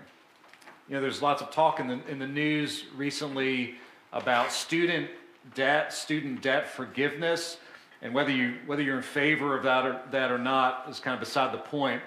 You 0.87 0.95
know, 0.95 1.01
there's 1.01 1.21
lots 1.21 1.41
of 1.41 1.51
talk 1.51 1.79
in 1.79 1.87
the, 1.87 1.99
in 2.07 2.19
the 2.19 2.27
news 2.27 2.85
recently 2.95 3.75
about 4.13 4.51
student 4.51 5.09
debt, 5.53 5.93
student 5.93 6.41
debt 6.41 6.67
forgiveness, 6.67 7.57
and 8.01 8.13
whether 8.13 8.31
you 8.31 8.55
whether 8.65 8.81
you're 8.81 8.97
in 8.97 9.03
favor 9.03 9.57
of 9.57 9.63
that 9.63 9.85
or 9.85 10.01
that 10.11 10.31
or 10.31 10.37
not 10.37 10.85
is 10.89 10.99
kind 10.99 11.13
of 11.13 11.19
beside 11.19 11.53
the 11.53 11.57
point. 11.57 12.01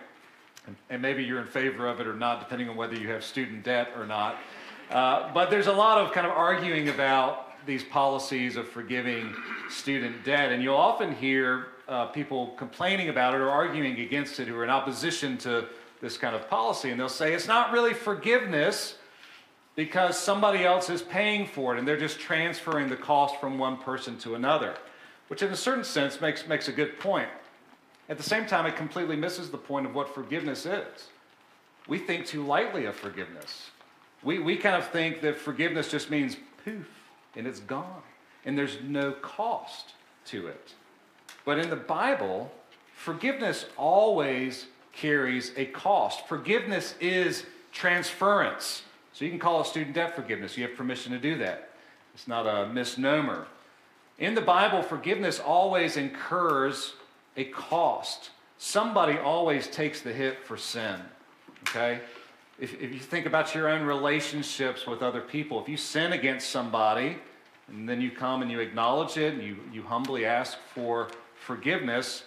And, 0.67 0.77
and 0.91 1.03
maybe 1.03 1.25
you're 1.25 1.41
in 1.41 1.47
favor 1.47 1.89
of 1.89 2.01
it 2.01 2.07
or 2.07 2.15
not, 2.15 2.41
depending 2.41 2.69
on 2.69 2.77
whether 2.77 2.95
you 2.95 3.09
have 3.09 3.25
student 3.25 3.65
debt 3.65 3.91
or 3.97 4.07
not. 4.07 4.37
Uh, 4.91 5.33
but 5.33 5.51
there's 5.51 5.67
a 5.67 5.73
lot 5.73 5.99
of 5.99 6.13
kind 6.13 6.27
of 6.27 6.33
arguing 6.33 6.89
about 6.89 7.67
these 7.67 7.83
policies 7.83 8.57
of 8.57 8.69
forgiving 8.69 9.35
student 9.71 10.25
debt, 10.25 10.53
and 10.53 10.63
you'll 10.63 10.77
often 10.77 11.15
hear 11.15 11.69
uh, 11.89 12.07
people 12.07 12.49
complaining 12.57 13.09
about 13.09 13.35
it 13.35 13.41
or 13.41 13.49
arguing 13.49 13.99
against 14.01 14.39
it 14.39 14.47
who 14.47 14.57
are 14.57 14.65
in 14.65 14.71
opposition 14.71 15.39
to 15.39 15.67
this 16.01 16.17
kind 16.17 16.37
of 16.37 16.49
policy, 16.49 16.91
and 16.91 17.01
they'll 17.01 17.09
say 17.09 17.33
it's 17.33 17.49
not 17.49 17.73
really 17.73 17.95
forgiveness 17.95 18.97
because 19.75 20.19
somebody 20.19 20.65
else 20.65 20.91
is 20.91 21.03
paying 21.03 21.47
for 21.47 21.75
it 21.75 21.79
and 21.79 21.87
they're 21.87 21.97
just 21.97 22.19
transferring 22.19 22.89
the 22.89 22.97
cost 22.97 23.41
from 23.41 23.59
one 23.59 23.77
person 23.77 24.19
to 24.19 24.35
another, 24.35 24.75
which 25.29 25.43
in 25.43 25.51
a 25.51 25.57
certain 25.57 25.85
sense 25.85 26.21
makes, 26.21 26.47
makes 26.47 26.69
a 26.69 26.73
good 26.73 26.99
point. 26.99 27.29
At 28.09 28.17
the 28.17 28.23
same 28.23 28.47
time, 28.47 28.67
it 28.67 28.77
completely 28.77 29.17
misses 29.17 29.51
the 29.51 29.59
point 29.59 29.87
of 29.87 29.95
what 29.95 30.15
forgiveness 30.15 30.67
is. 30.67 31.09
We 31.87 31.99
think 31.99 32.27
too 32.27 32.45
lightly 32.45 32.87
of 32.87 32.97
forgiveness. 32.97 33.71
We, 34.23 34.39
we 34.39 34.57
kind 34.57 34.77
of 34.77 34.89
think 34.89 35.21
that 35.23 35.39
forgiveness 35.39 35.91
just 35.91 36.11
means 36.11 36.37
poof 36.65 36.89
and 37.37 37.47
it's 37.47 37.61
gone 37.61 38.03
and 38.45 38.57
there's 38.59 38.79
no 38.83 39.13
cost 39.13 39.93
to 40.27 40.49
it. 40.49 40.75
But 41.49 41.59
in 41.59 41.71
the 41.71 41.77
Bible, 41.77 42.53
forgiveness 42.95 43.65
always 43.79 44.67
carries 44.93 45.51
a 45.57 45.65
cost. 45.65 46.29
Forgiveness 46.29 46.95
is 47.01 47.47
transference. 47.73 48.83
So 49.15 49.25
you 49.25 49.31
can 49.31 49.41
call 49.41 49.63
it 49.63 49.67
student 49.67 49.95
debt 49.95 50.15
forgiveness. 50.15 50.59
You 50.59 50.69
have 50.69 50.77
permission 50.77 51.11
to 51.13 51.19
do 51.19 51.39
that. 51.39 51.71
It's 52.13 52.29
not 52.29 52.47
a 52.47 52.69
misnomer. 52.69 53.47
In 54.19 54.35
the 54.35 54.43
Bible, 54.43 54.83
forgiveness 54.83 55.41
always 55.41 55.97
incurs 55.97 56.93
a 57.39 57.45
cost. 57.45 58.29
Somebody 58.59 59.17
always 59.17 59.69
takes 59.69 60.03
the 60.03 60.13
hit 60.13 60.45
for 60.45 60.59
sin. 60.59 61.01
Okay? 61.71 62.01
If, 62.59 62.75
if 62.75 62.93
you 62.93 63.01
think 63.01 63.25
about 63.25 63.55
your 63.55 63.71
own 63.71 63.87
relationships 63.87 64.87
with 64.87 65.03
other 65.03 65.23
people, 65.23 65.63
if 65.63 65.67
you 65.67 65.79
sin 65.79 66.13
against 66.13 66.51
somebody 66.51 67.17
and 67.69 67.89
then 67.89 68.03
you 68.03 68.11
come 68.11 68.43
and 68.43 68.51
you 68.51 68.61
acknowledge 68.61 69.17
it 69.17 69.33
and 69.33 69.43
you, 69.43 69.57
you 69.73 69.83
humbly 69.83 70.27
ask 70.27 70.59
for 70.75 71.09
forgiveness, 71.41 72.25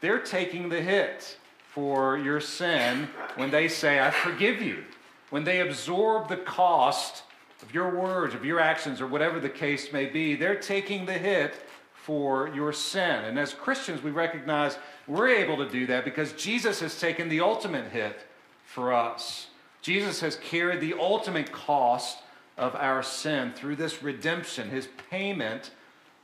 they're 0.00 0.20
taking 0.20 0.68
the 0.68 0.80
hit 0.80 1.36
for 1.72 2.18
your 2.18 2.40
sin 2.40 3.08
when 3.36 3.50
they 3.50 3.68
say, 3.68 4.00
I 4.00 4.10
forgive 4.10 4.60
you 4.60 4.84
when 5.32 5.44
they 5.44 5.60
absorb 5.62 6.28
the 6.28 6.36
cost 6.36 7.22
of 7.62 7.72
your 7.72 7.98
words, 7.98 8.34
of 8.34 8.44
your 8.44 8.60
actions, 8.60 9.00
or 9.00 9.06
whatever 9.06 9.40
the 9.40 9.48
case 9.48 9.90
may 9.90 10.04
be, 10.04 10.36
they're 10.36 10.54
taking 10.54 11.06
the 11.06 11.14
hit 11.14 11.54
for 11.94 12.50
your 12.54 12.70
sin. 12.70 13.24
And 13.24 13.38
as 13.38 13.54
Christians, 13.54 14.02
we 14.02 14.10
recognize 14.10 14.76
we're 15.06 15.30
able 15.30 15.56
to 15.56 15.70
do 15.70 15.86
that 15.86 16.04
because 16.04 16.34
Jesus 16.34 16.80
has 16.80 17.00
taken 17.00 17.30
the 17.30 17.40
ultimate 17.40 17.90
hit 17.90 18.26
for 18.66 18.92
us. 18.92 19.46
Jesus 19.80 20.20
has 20.20 20.36
carried 20.36 20.82
the 20.82 20.92
ultimate 21.00 21.50
cost 21.50 22.18
of 22.58 22.74
our 22.74 23.02
sin 23.02 23.54
through 23.54 23.76
this 23.76 24.02
redemption, 24.02 24.68
his 24.68 24.88
payment 25.08 25.70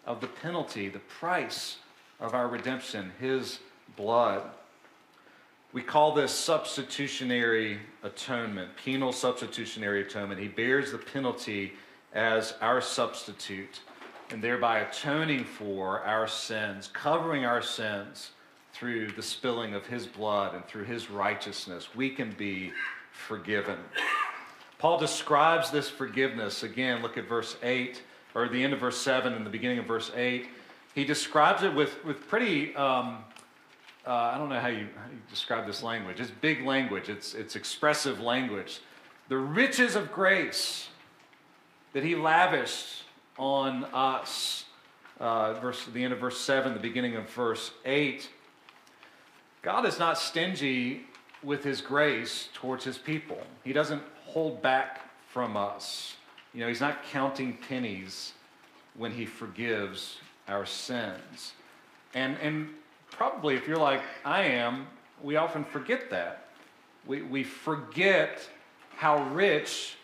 of 0.04 0.20
the 0.20 0.26
penalty, 0.26 0.90
the 0.90 0.98
price 0.98 1.78
of 2.20 2.34
our 2.34 2.48
redemption, 2.48 3.12
his 3.20 3.60
blood. 3.96 4.42
We 5.72 5.82
call 5.82 6.14
this 6.14 6.32
substitutionary 6.32 7.78
atonement, 8.02 8.76
penal 8.76 9.12
substitutionary 9.12 10.02
atonement. 10.02 10.40
He 10.40 10.48
bears 10.48 10.92
the 10.92 10.98
penalty 10.98 11.74
as 12.14 12.54
our 12.60 12.80
substitute 12.80 13.80
and 14.30 14.42
thereby 14.42 14.80
atoning 14.80 15.44
for 15.44 16.00
our 16.04 16.26
sins, 16.26 16.88
covering 16.92 17.44
our 17.44 17.62
sins 17.62 18.30
through 18.72 19.08
the 19.12 19.22
spilling 19.22 19.74
of 19.74 19.86
his 19.86 20.06
blood 20.06 20.54
and 20.54 20.64
through 20.66 20.84
his 20.84 21.10
righteousness. 21.10 21.94
We 21.94 22.10
can 22.10 22.32
be 22.32 22.72
forgiven. 23.12 23.78
Paul 24.78 24.98
describes 24.98 25.70
this 25.70 25.88
forgiveness 25.88 26.62
again. 26.62 27.02
Look 27.02 27.18
at 27.18 27.28
verse 27.28 27.56
8, 27.62 28.02
or 28.34 28.48
the 28.48 28.62
end 28.62 28.72
of 28.72 28.80
verse 28.80 28.98
7 28.98 29.32
and 29.32 29.44
the 29.44 29.50
beginning 29.50 29.78
of 29.78 29.86
verse 29.86 30.12
8. 30.14 30.48
He 30.94 31.04
describes 31.04 31.62
it 31.62 31.74
with, 31.74 32.04
with 32.04 32.28
pretty 32.28 32.74
um, 32.74 33.24
uh, 34.08 34.32
I 34.34 34.38
don't 34.38 34.48
know 34.48 34.58
how 34.58 34.68
you, 34.68 34.88
how 34.96 35.10
you 35.10 35.18
describe 35.28 35.66
this 35.66 35.82
language. 35.82 36.18
It's 36.18 36.30
big 36.30 36.64
language, 36.64 37.10
it's, 37.10 37.34
it's 37.34 37.56
expressive 37.56 38.20
language. 38.20 38.80
The 39.28 39.36
riches 39.36 39.96
of 39.96 40.10
grace 40.10 40.88
that 41.92 42.02
he 42.02 42.16
lavished 42.16 43.02
on 43.38 43.84
us. 43.92 44.64
Uh, 45.20 45.54
verse, 45.54 45.84
the 45.92 46.02
end 46.02 46.14
of 46.14 46.20
verse 46.20 46.40
7, 46.40 46.72
the 46.72 46.80
beginning 46.80 47.16
of 47.16 47.28
verse 47.28 47.72
8. 47.84 48.30
God 49.60 49.84
is 49.84 49.98
not 49.98 50.16
stingy 50.16 51.04
with 51.42 51.62
his 51.62 51.82
grace 51.82 52.48
towards 52.54 52.84
his 52.84 52.96
people. 52.96 53.38
He 53.62 53.74
doesn't 53.74 54.02
hold 54.24 54.62
back 54.62 55.00
from 55.28 55.56
us. 55.56 56.16
You 56.54 56.60
know, 56.60 56.68
he's 56.68 56.80
not 56.80 57.02
counting 57.02 57.58
pennies 57.68 58.32
when 58.96 59.12
he 59.12 59.26
forgives 59.26 60.18
our 60.48 60.66
sins. 60.66 61.52
And, 62.14 62.36
and 62.42 62.68
probably, 63.10 63.54
if 63.54 63.68
you're 63.68 63.76
like 63.76 64.02
I 64.24 64.42
am, 64.42 64.86
we 65.22 65.36
often 65.36 65.64
forget 65.64 66.10
that. 66.10 66.48
We, 67.06 67.22
we 67.22 67.44
forget 67.44 68.48
how 68.96 69.22
rich 69.30 69.96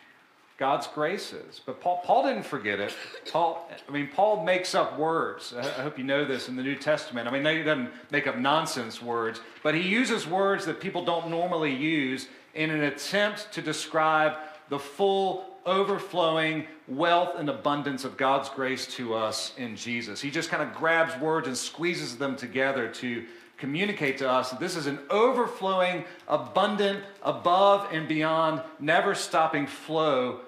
God's 0.56 0.86
grace 0.86 1.32
is. 1.32 1.60
But 1.64 1.80
Paul, 1.80 2.00
Paul 2.04 2.24
didn't 2.24 2.44
forget 2.44 2.78
it. 2.78 2.94
Paul, 3.32 3.68
I 3.88 3.92
mean, 3.92 4.08
Paul 4.14 4.44
makes 4.44 4.74
up 4.74 4.98
words. 4.98 5.52
I, 5.56 5.60
I 5.60 5.82
hope 5.82 5.98
you 5.98 6.04
know 6.04 6.24
this 6.24 6.48
in 6.48 6.56
the 6.56 6.62
New 6.62 6.76
Testament. 6.76 7.26
I 7.26 7.32
mean, 7.32 7.44
he 7.44 7.62
doesn't 7.62 7.90
make 8.12 8.26
up 8.26 8.38
nonsense 8.38 9.02
words, 9.02 9.40
but 9.62 9.74
he 9.74 9.82
uses 9.82 10.26
words 10.26 10.64
that 10.66 10.80
people 10.80 11.04
don't 11.04 11.28
normally 11.28 11.74
use 11.74 12.28
in 12.54 12.70
an 12.70 12.84
attempt 12.84 13.52
to 13.52 13.62
describe 13.62 14.34
the 14.68 14.78
full 14.78 15.53
overflowing 15.66 16.66
wealth 16.88 17.34
and 17.38 17.48
abundance 17.48 18.04
of 18.04 18.16
God's 18.16 18.48
grace 18.48 18.86
to 18.96 19.14
us 19.14 19.52
in 19.56 19.76
Jesus. 19.76 20.20
He 20.20 20.30
just 20.30 20.50
kind 20.50 20.62
of 20.62 20.74
grabs 20.74 21.18
words 21.20 21.46
and 21.46 21.56
squeezes 21.56 22.16
them 22.16 22.36
together 22.36 22.88
to 22.88 23.24
communicate 23.56 24.18
to 24.18 24.30
us 24.30 24.50
that 24.50 24.60
this 24.60 24.76
is 24.76 24.86
an 24.86 24.98
overflowing, 25.10 26.04
abundant, 26.28 27.02
above 27.22 27.88
and 27.92 28.06
beyond, 28.08 28.60
never 28.80 29.14
stopping 29.14 29.66
flow 29.66 30.40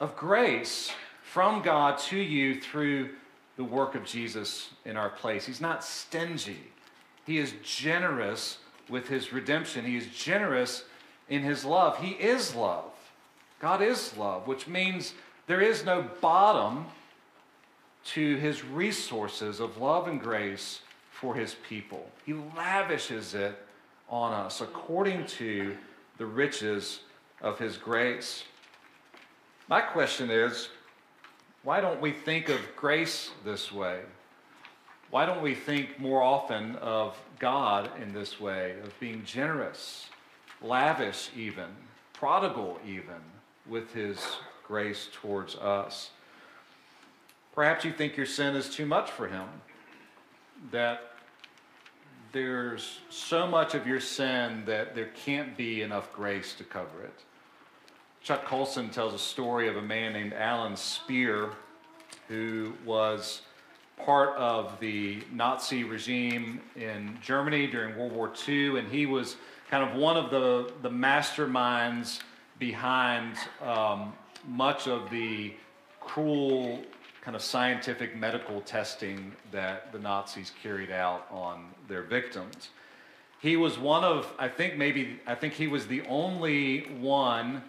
of 0.00 0.16
grace 0.16 0.90
from 1.22 1.62
God 1.62 1.98
to 1.98 2.16
you 2.16 2.60
through 2.60 3.10
the 3.56 3.64
work 3.64 3.94
of 3.94 4.04
Jesus 4.04 4.70
in 4.84 4.96
our 4.96 5.10
place. 5.10 5.46
He's 5.46 5.60
not 5.60 5.84
stingy, 5.84 6.58
He 7.26 7.38
is 7.38 7.54
generous 7.62 8.58
with 8.88 9.08
His 9.08 9.32
redemption, 9.32 9.84
He 9.84 9.96
is 9.96 10.06
generous 10.06 10.84
in 11.28 11.42
His 11.42 11.64
love. 11.64 11.98
He 11.98 12.10
is 12.10 12.54
love. 12.54 12.95
God 13.60 13.82
is 13.82 14.16
love, 14.16 14.46
which 14.46 14.68
means 14.68 15.14
there 15.46 15.60
is 15.60 15.84
no 15.84 16.08
bottom 16.20 16.86
to 18.04 18.36
His 18.36 18.64
resources 18.64 19.60
of 19.60 19.78
love 19.78 20.08
and 20.08 20.20
grace 20.20 20.80
for 21.10 21.34
His 21.34 21.56
people. 21.68 22.08
He 22.24 22.34
lavishes 22.34 23.34
it 23.34 23.58
on 24.08 24.32
us 24.32 24.60
according 24.60 25.26
to 25.26 25.76
the 26.18 26.26
riches 26.26 27.00
of 27.40 27.58
His 27.58 27.76
grace. 27.76 28.44
My 29.68 29.80
question 29.80 30.30
is 30.30 30.68
why 31.62 31.80
don't 31.80 32.00
we 32.00 32.12
think 32.12 32.48
of 32.48 32.60
grace 32.76 33.30
this 33.44 33.72
way? 33.72 34.02
Why 35.10 35.26
don't 35.26 35.42
we 35.42 35.54
think 35.54 35.98
more 35.98 36.22
often 36.22 36.76
of 36.76 37.16
God 37.38 37.90
in 38.00 38.12
this 38.12 38.40
way, 38.40 38.76
of 38.84 38.98
being 39.00 39.24
generous, 39.24 40.06
lavish, 40.62 41.30
even, 41.36 41.68
prodigal, 42.12 42.78
even, 42.86 43.20
with 43.68 43.92
His 43.92 44.18
grace 44.66 45.08
towards 45.12 45.56
us? 45.56 46.10
Perhaps 47.54 47.84
you 47.84 47.92
think 47.92 48.16
your 48.16 48.26
sin 48.26 48.54
is 48.54 48.68
too 48.68 48.86
much 48.86 49.10
for 49.10 49.28
Him, 49.28 49.46
that 50.70 51.12
there's 52.32 53.00
so 53.08 53.46
much 53.46 53.74
of 53.74 53.86
your 53.86 54.00
sin 54.00 54.62
that 54.66 54.94
there 54.94 55.10
can't 55.14 55.56
be 55.56 55.82
enough 55.82 56.12
grace 56.12 56.54
to 56.54 56.64
cover 56.64 57.02
it. 57.02 57.24
Chuck 58.22 58.44
Colson 58.44 58.90
tells 58.90 59.14
a 59.14 59.18
story 59.18 59.68
of 59.68 59.76
a 59.76 59.82
man 59.82 60.12
named 60.12 60.32
Alan 60.32 60.76
Speer 60.76 61.50
who 62.28 62.74
was 62.84 63.42
part 64.04 64.36
of 64.36 64.78
the 64.80 65.22
Nazi 65.32 65.84
regime 65.84 66.60
in 66.74 67.18
Germany 67.22 67.66
during 67.66 67.96
World 67.96 68.12
War 68.12 68.32
II, 68.46 68.78
and 68.78 68.88
he 68.88 69.06
was 69.06 69.36
kind 69.70 69.88
of 69.88 69.96
one 69.96 70.16
of 70.16 70.30
the, 70.30 70.72
the 70.82 70.90
masterminds 70.90 72.20
behind 72.58 73.36
um, 73.62 74.12
much 74.46 74.86
of 74.86 75.10
the 75.10 75.52
cruel 76.00 76.82
kind 77.20 77.34
of 77.34 77.42
scientific 77.42 78.16
medical 78.16 78.60
testing 78.60 79.32
that 79.50 79.92
the 79.92 79.98
Nazis 79.98 80.52
carried 80.62 80.90
out 80.90 81.26
on 81.30 81.66
their 81.88 82.02
victims. 82.02 82.68
He 83.40 83.56
was 83.56 83.78
one 83.78 84.04
of, 84.04 84.32
I 84.38 84.48
think 84.48 84.76
maybe, 84.76 85.20
I 85.26 85.34
think 85.34 85.52
he 85.52 85.66
was 85.66 85.86
the 85.86 86.02
only 86.02 86.82
one 87.00 87.62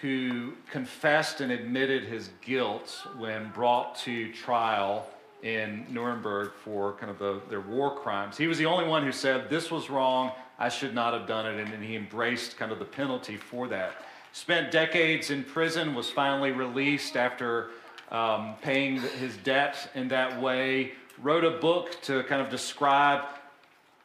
who 0.00 0.52
confessed 0.70 1.40
and 1.40 1.50
admitted 1.52 2.04
his 2.04 2.30
guilt 2.40 3.06
when 3.16 3.50
brought 3.50 3.96
to 3.98 4.32
trial 4.32 5.08
in 5.42 5.86
Nuremberg 5.90 6.52
for 6.64 6.94
kind 6.94 7.10
of 7.10 7.18
the, 7.18 7.40
their 7.48 7.60
war 7.60 7.96
crimes. 7.96 8.36
He 8.36 8.46
was 8.48 8.58
the 8.58 8.66
only 8.66 8.86
one 8.86 9.04
who 9.04 9.12
said, 9.12 9.48
This 9.48 9.70
was 9.70 9.88
wrong, 9.88 10.32
I 10.58 10.68
should 10.68 10.94
not 10.94 11.14
have 11.14 11.26
done 11.26 11.46
it, 11.46 11.60
and, 11.60 11.72
and 11.72 11.84
he 11.84 11.94
embraced 11.94 12.56
kind 12.56 12.72
of 12.72 12.78
the 12.78 12.84
penalty 12.84 13.36
for 13.36 13.68
that. 13.68 13.92
Spent 14.38 14.70
decades 14.70 15.32
in 15.32 15.42
prison, 15.42 15.96
was 15.96 16.10
finally 16.10 16.52
released 16.52 17.16
after 17.16 17.70
um, 18.12 18.54
paying 18.62 19.00
his 19.00 19.36
debt 19.38 19.90
in 19.96 20.06
that 20.08 20.40
way, 20.40 20.92
wrote 21.20 21.44
a 21.44 21.50
book 21.50 22.00
to 22.02 22.22
kind 22.22 22.40
of 22.40 22.48
describe 22.48 23.24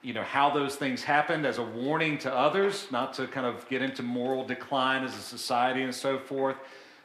you 0.02 0.12
know, 0.12 0.24
how 0.24 0.50
those 0.50 0.76
things 0.76 1.04
happened 1.04 1.46
as 1.46 1.60
a 1.60 1.64
warning 1.64 2.18
to 2.18 2.34
others, 2.34 2.88
not 2.90 3.14
to 3.14 3.28
kind 3.28 3.46
of 3.46 3.70
get 3.70 3.84
into 3.84 4.02
moral 4.02 4.44
decline 4.44 5.04
as 5.04 5.16
a 5.16 5.22
society 5.22 5.84
and 5.84 5.94
so 5.94 6.18
forth. 6.18 6.58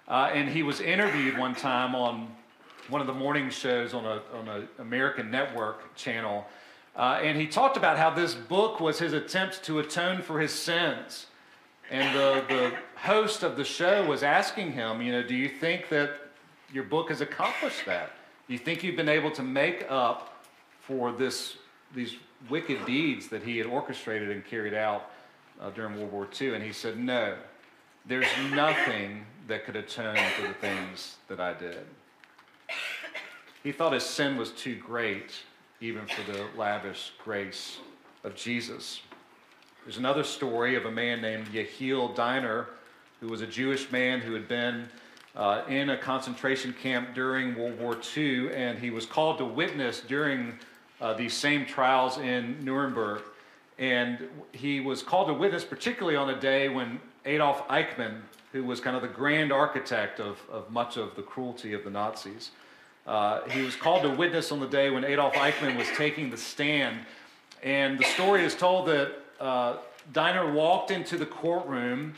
Uh, 0.08 0.30
and 0.32 0.48
he 0.48 0.62
was 0.62 0.80
interviewed 0.80 1.36
one 1.36 1.54
time 1.54 1.94
on 1.94 2.28
one 2.88 3.02
of 3.02 3.06
the 3.06 3.12
morning 3.12 3.50
shows 3.50 3.92
on 3.92 4.06
a 4.06 4.22
on 4.34 4.48
an 4.48 4.66
American 4.78 5.30
network 5.30 5.94
channel, 5.94 6.46
uh, 6.96 7.20
and 7.22 7.38
he 7.38 7.46
talked 7.46 7.76
about 7.76 7.98
how 7.98 8.08
this 8.08 8.34
book 8.34 8.80
was 8.80 8.98
his 8.98 9.12
attempt 9.12 9.62
to 9.64 9.80
atone 9.80 10.22
for 10.22 10.40
his 10.40 10.50
sins. 10.50 11.26
And 11.90 12.14
the, 12.14 12.44
the 12.48 12.72
host 12.96 13.42
of 13.42 13.56
the 13.56 13.64
show 13.64 14.06
was 14.06 14.22
asking 14.22 14.72
him, 14.72 15.00
you 15.00 15.12
know, 15.12 15.22
do 15.22 15.34
you 15.34 15.48
think 15.48 15.88
that 15.88 16.10
your 16.72 16.84
book 16.84 17.08
has 17.08 17.20
accomplished 17.20 17.86
that? 17.86 18.12
Do 18.46 18.52
you 18.52 18.58
think 18.58 18.82
you've 18.82 18.96
been 18.96 19.08
able 19.08 19.30
to 19.32 19.42
make 19.42 19.86
up 19.88 20.44
for 20.80 21.12
this 21.12 21.56
these 21.94 22.16
wicked 22.48 22.84
deeds 22.86 23.28
that 23.28 23.42
he 23.42 23.58
had 23.58 23.66
orchestrated 23.66 24.30
and 24.30 24.44
carried 24.44 24.74
out 24.74 25.10
uh, 25.60 25.70
during 25.70 25.96
World 25.96 26.12
War 26.12 26.28
II. 26.40 26.54
And 26.54 26.62
he 26.64 26.72
said, 26.72 26.98
No, 26.98 27.36
there's 28.06 28.28
nothing 28.52 29.24
that 29.46 29.64
could 29.64 29.76
atone 29.76 30.18
for 30.36 30.48
the 30.48 30.54
things 30.54 31.16
that 31.28 31.40
I 31.40 31.54
did. 31.54 31.86
He 33.62 33.72
thought 33.72 33.92
his 33.92 34.04
sin 34.04 34.36
was 34.36 34.52
too 34.52 34.76
great, 34.76 35.32
even 35.80 36.06
for 36.06 36.32
the 36.32 36.46
lavish 36.56 37.12
grace 37.22 37.78
of 38.24 38.34
Jesus. 38.34 39.00
There's 39.88 39.96
another 39.96 40.22
story 40.22 40.74
of 40.74 40.84
a 40.84 40.90
man 40.90 41.22
named 41.22 41.46
Yehiel 41.46 42.14
Dinur, 42.14 42.66
who 43.22 43.28
was 43.28 43.40
a 43.40 43.46
Jewish 43.46 43.90
man 43.90 44.20
who 44.20 44.34
had 44.34 44.46
been 44.46 44.86
uh, 45.34 45.62
in 45.66 45.88
a 45.88 45.96
concentration 45.96 46.74
camp 46.74 47.14
during 47.14 47.56
World 47.56 47.80
War 47.80 47.96
II, 48.14 48.52
and 48.52 48.78
he 48.78 48.90
was 48.90 49.06
called 49.06 49.38
to 49.38 49.46
witness 49.46 50.00
during 50.00 50.58
uh, 51.00 51.14
these 51.14 51.32
same 51.32 51.64
trials 51.64 52.18
in 52.18 52.62
Nuremberg. 52.62 53.22
And 53.78 54.28
he 54.52 54.80
was 54.80 55.02
called 55.02 55.28
to 55.28 55.32
witness, 55.32 55.64
particularly 55.64 56.16
on 56.16 56.28
a 56.28 56.38
day 56.38 56.68
when 56.68 57.00
Adolf 57.24 57.66
Eichmann, 57.68 58.20
who 58.52 58.64
was 58.64 58.82
kind 58.82 58.94
of 58.94 59.00
the 59.00 59.08
grand 59.08 59.52
architect 59.52 60.20
of, 60.20 60.38
of 60.52 60.70
much 60.70 60.98
of 60.98 61.16
the 61.16 61.22
cruelty 61.22 61.72
of 61.72 61.82
the 61.82 61.90
Nazis, 61.90 62.50
uh, 63.06 63.40
he 63.48 63.62
was 63.62 63.74
called 63.74 64.02
to 64.02 64.10
witness 64.10 64.52
on 64.52 64.60
the 64.60 64.68
day 64.68 64.90
when 64.90 65.02
Adolf 65.02 65.32
Eichmann 65.32 65.78
was 65.78 65.88
taking 65.96 66.28
the 66.28 66.36
stand. 66.36 66.98
And 67.62 67.98
the 67.98 68.04
story 68.04 68.44
is 68.44 68.54
told 68.54 68.86
that 68.88 69.24
uh, 69.40 69.76
Dinur 70.12 70.52
walked 70.52 70.90
into 70.90 71.16
the 71.16 71.26
courtroom, 71.26 72.14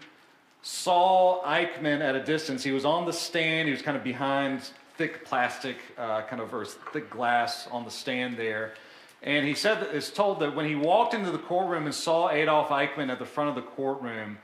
saw 0.62 1.42
Eichmann 1.44 2.00
at 2.00 2.14
a 2.14 2.22
distance. 2.22 2.62
He 2.62 2.72
was 2.72 2.84
on 2.84 3.06
the 3.06 3.12
stand, 3.12 3.68
he 3.68 3.72
was 3.72 3.82
kind 3.82 3.96
of 3.96 4.04
behind 4.04 4.70
thick 4.96 5.24
plastic, 5.24 5.76
uh, 5.96 6.22
kind 6.22 6.42
of 6.42 6.52
or 6.52 6.64
thick 6.64 7.10
glass 7.10 7.66
on 7.70 7.84
the 7.84 7.90
stand 7.90 8.36
there. 8.36 8.74
And 9.22 9.46
he 9.46 9.54
said 9.54 9.80
that 9.80 9.94
it's 9.94 10.10
told 10.10 10.40
that 10.40 10.54
when 10.54 10.66
he 10.66 10.74
walked 10.74 11.14
into 11.14 11.30
the 11.30 11.38
courtroom 11.38 11.84
and 11.84 11.94
saw 11.94 12.30
Adolf 12.30 12.68
Eichmann 12.68 13.10
at 13.10 13.18
the 13.18 13.26
front 13.26 13.50
of 13.50 13.54
the 13.54 13.62
courtroom, 13.70 14.38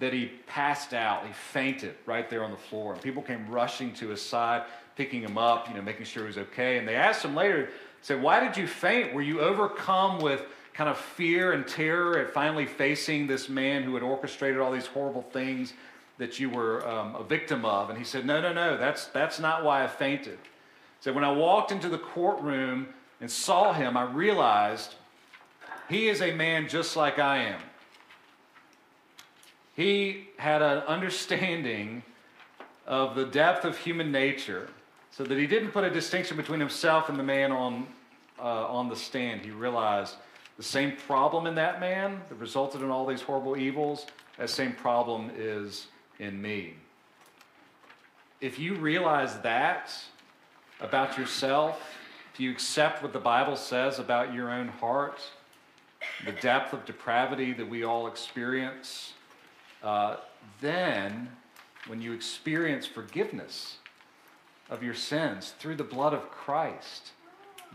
that 0.00 0.14
he 0.14 0.32
passed 0.46 0.92
out. 0.92 1.26
He 1.26 1.32
fainted 1.32 1.94
right 2.06 2.28
there 2.28 2.42
on 2.42 2.50
the 2.50 2.56
floor. 2.56 2.94
And 2.94 3.02
people 3.02 3.22
came 3.22 3.46
rushing 3.48 3.92
to 3.94 4.08
his 4.08 4.20
side, 4.20 4.64
picking 4.96 5.22
him 5.22 5.38
up, 5.38 5.68
you 5.68 5.74
know, 5.74 5.82
making 5.82 6.06
sure 6.06 6.24
he 6.24 6.26
was 6.28 6.38
okay. 6.38 6.78
And 6.78 6.88
they 6.88 6.96
asked 6.96 7.24
him 7.24 7.36
later, 7.36 7.68
said, 8.00 8.20
Why 8.20 8.40
did 8.40 8.56
you 8.56 8.66
faint? 8.66 9.14
Were 9.14 9.22
you 9.22 9.40
overcome 9.40 10.18
with 10.18 10.42
kind 10.74 10.88
of 10.88 10.98
fear 10.98 11.52
and 11.52 11.66
terror 11.66 12.18
at 12.18 12.32
finally 12.32 12.66
facing 12.66 13.26
this 13.26 13.48
man 13.48 13.82
who 13.82 13.94
had 13.94 14.02
orchestrated 14.02 14.60
all 14.60 14.72
these 14.72 14.86
horrible 14.86 15.22
things 15.22 15.72
that 16.18 16.38
you 16.38 16.50
were 16.50 16.86
um, 16.88 17.14
a 17.16 17.24
victim 17.24 17.64
of? 17.64 17.90
And 17.90 17.98
he 17.98 18.04
said, 18.04 18.24
No, 18.24 18.40
no, 18.40 18.52
no, 18.52 18.76
that's, 18.76 19.06
that's 19.06 19.38
not 19.40 19.64
why 19.64 19.84
I 19.84 19.88
fainted. 19.88 20.38
He 20.38 21.02
said, 21.02 21.14
When 21.14 21.24
I 21.24 21.32
walked 21.32 21.72
into 21.72 21.88
the 21.88 21.98
courtroom 21.98 22.88
and 23.20 23.30
saw 23.30 23.72
him, 23.72 23.96
I 23.96 24.04
realized 24.04 24.94
he 25.88 26.08
is 26.08 26.22
a 26.22 26.32
man 26.32 26.68
just 26.68 26.96
like 26.96 27.18
I 27.18 27.38
am. 27.38 27.60
He 29.74 30.28
had 30.36 30.62
an 30.62 30.78
understanding 30.78 32.02
of 32.86 33.14
the 33.14 33.24
depth 33.24 33.64
of 33.64 33.78
human 33.78 34.12
nature 34.12 34.68
so 35.10 35.24
that 35.24 35.36
he 35.36 35.46
didn't 35.46 35.70
put 35.70 35.84
a 35.84 35.90
distinction 35.90 36.36
between 36.36 36.60
himself 36.60 37.08
and 37.08 37.18
the 37.18 37.22
man 37.22 37.50
on, 37.50 37.86
uh, 38.38 38.66
on 38.66 38.88
the 38.88 38.96
stand. 38.96 39.42
He 39.42 39.50
realized 39.50 40.16
the 40.60 40.66
same 40.66 40.94
problem 41.06 41.46
in 41.46 41.54
that 41.54 41.80
man 41.80 42.20
that 42.28 42.34
resulted 42.34 42.82
in 42.82 42.90
all 42.90 43.06
these 43.06 43.22
horrible 43.22 43.56
evils, 43.56 44.04
that 44.36 44.50
same 44.50 44.74
problem 44.74 45.30
is 45.34 45.86
in 46.18 46.42
me. 46.42 46.74
If 48.42 48.58
you 48.58 48.74
realize 48.74 49.38
that 49.38 49.90
about 50.78 51.16
yourself, 51.16 51.82
if 52.34 52.40
you 52.40 52.50
accept 52.50 53.02
what 53.02 53.14
the 53.14 53.18
Bible 53.18 53.56
says 53.56 53.98
about 53.98 54.34
your 54.34 54.50
own 54.50 54.68
heart, 54.68 55.22
the 56.26 56.32
depth 56.32 56.74
of 56.74 56.84
depravity 56.84 57.54
that 57.54 57.66
we 57.66 57.82
all 57.82 58.06
experience, 58.06 59.14
uh, 59.82 60.16
then 60.60 61.30
when 61.86 62.02
you 62.02 62.12
experience 62.12 62.84
forgiveness 62.84 63.78
of 64.68 64.82
your 64.82 64.92
sins 64.92 65.54
through 65.58 65.76
the 65.76 65.84
blood 65.84 66.12
of 66.12 66.30
Christ, 66.30 67.12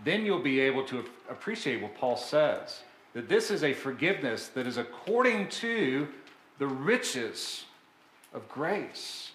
then 0.03 0.25
you'll 0.25 0.39
be 0.39 0.59
able 0.59 0.83
to 0.85 1.05
appreciate 1.29 1.81
what 1.81 1.95
Paul 1.95 2.17
says 2.17 2.81
that 3.13 3.29
this 3.29 3.49
is 3.49 3.63
a 3.63 3.73
forgiveness 3.73 4.49
that 4.49 4.67
is 4.67 4.77
according 4.77 5.47
to 5.47 6.07
the 6.59 6.67
riches 6.67 7.63
of 8.33 8.47
grace 8.49 9.31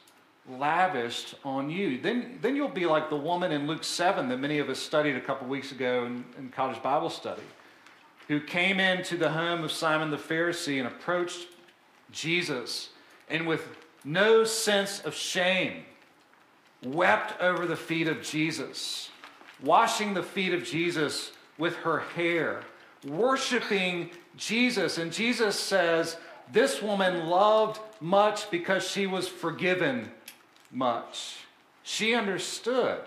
lavished 0.49 1.35
on 1.45 1.71
you. 1.71 1.99
Then, 2.01 2.39
then 2.43 2.57
you'll 2.57 2.69
be 2.69 2.87
like 2.87 3.09
the 3.09 3.17
woman 3.17 3.53
in 3.53 3.67
Luke 3.67 3.85
7 3.85 4.29
that 4.29 4.39
many 4.39 4.59
of 4.59 4.69
us 4.69 4.79
studied 4.79 5.17
a 5.17 5.21
couple 5.21 5.47
weeks 5.47 5.73
ago 5.73 6.05
in, 6.05 6.25
in 6.37 6.51
college 6.51 6.83
Bible 6.83 7.11
study. 7.11 7.43
who 8.29 8.41
came 8.41 8.79
into 8.79 9.17
the 9.17 9.31
home 9.31 9.65
of 9.65 9.73
Simon 9.73 10.11
the 10.11 10.17
Pharisee 10.17 10.79
and 10.79 10.87
approached 10.87 11.47
Jesus 12.13 12.91
and 13.29 13.47
with 13.47 13.67
no 14.05 14.45
sense 14.45 15.01
of 15.01 15.15
shame 15.15 15.85
wept 16.85 17.41
over 17.41 17.67
the 17.67 17.77
feet 17.77 18.09
of 18.09 18.23
Jesus, 18.23 19.11
washing 19.63 20.15
the 20.15 20.23
feet 20.23 20.55
of 20.55 20.65
Jesus 20.65 21.33
with 21.59 21.77
her 21.77 22.01
hair, 22.01 22.63
worshiping 23.07 24.11
Jesus. 24.37 24.99
And 24.99 25.13
Jesus 25.13 25.59
says, 25.59 26.17
This 26.53 26.83
woman 26.83 27.27
loved 27.27 27.81
much 28.01 28.51
because 28.51 28.87
she 28.87 29.07
was 29.07 29.29
forgiven 29.29 30.11
much. 30.71 31.37
She 31.83 32.15
understood 32.15 33.01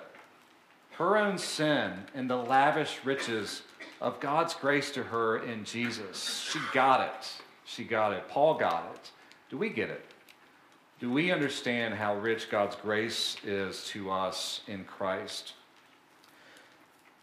her 0.92 1.18
own 1.18 1.38
sin 1.38 1.94
and 2.13 2.30
the 2.30 2.38
lavish 2.38 3.00
riches 3.04 3.63
of 4.02 4.20
God's 4.20 4.54
grace 4.54 4.92
to 4.92 5.04
her 5.04 5.38
in 5.44 5.63
Jesus. 5.63 6.50
She 6.52 6.60
got 6.74 7.02
it. 7.02 7.42
She 7.66 7.84
got 7.84 8.13
it. 8.13 8.28
Paul 8.30 8.56
got 8.56 8.92
it. 8.94 9.12
Do 9.50 9.58
we 9.58 9.70
get 9.70 9.89
it? 9.89 10.06
Do 11.00 11.12
we 11.12 11.32
understand 11.32 11.96
how 11.96 12.16
rich 12.16 12.50
God's 12.50 12.76
grace 12.76 13.38
is 13.44 13.86
to 13.88 14.12
us 14.12 14.62
in 14.68 14.84
Christ? 14.84 15.54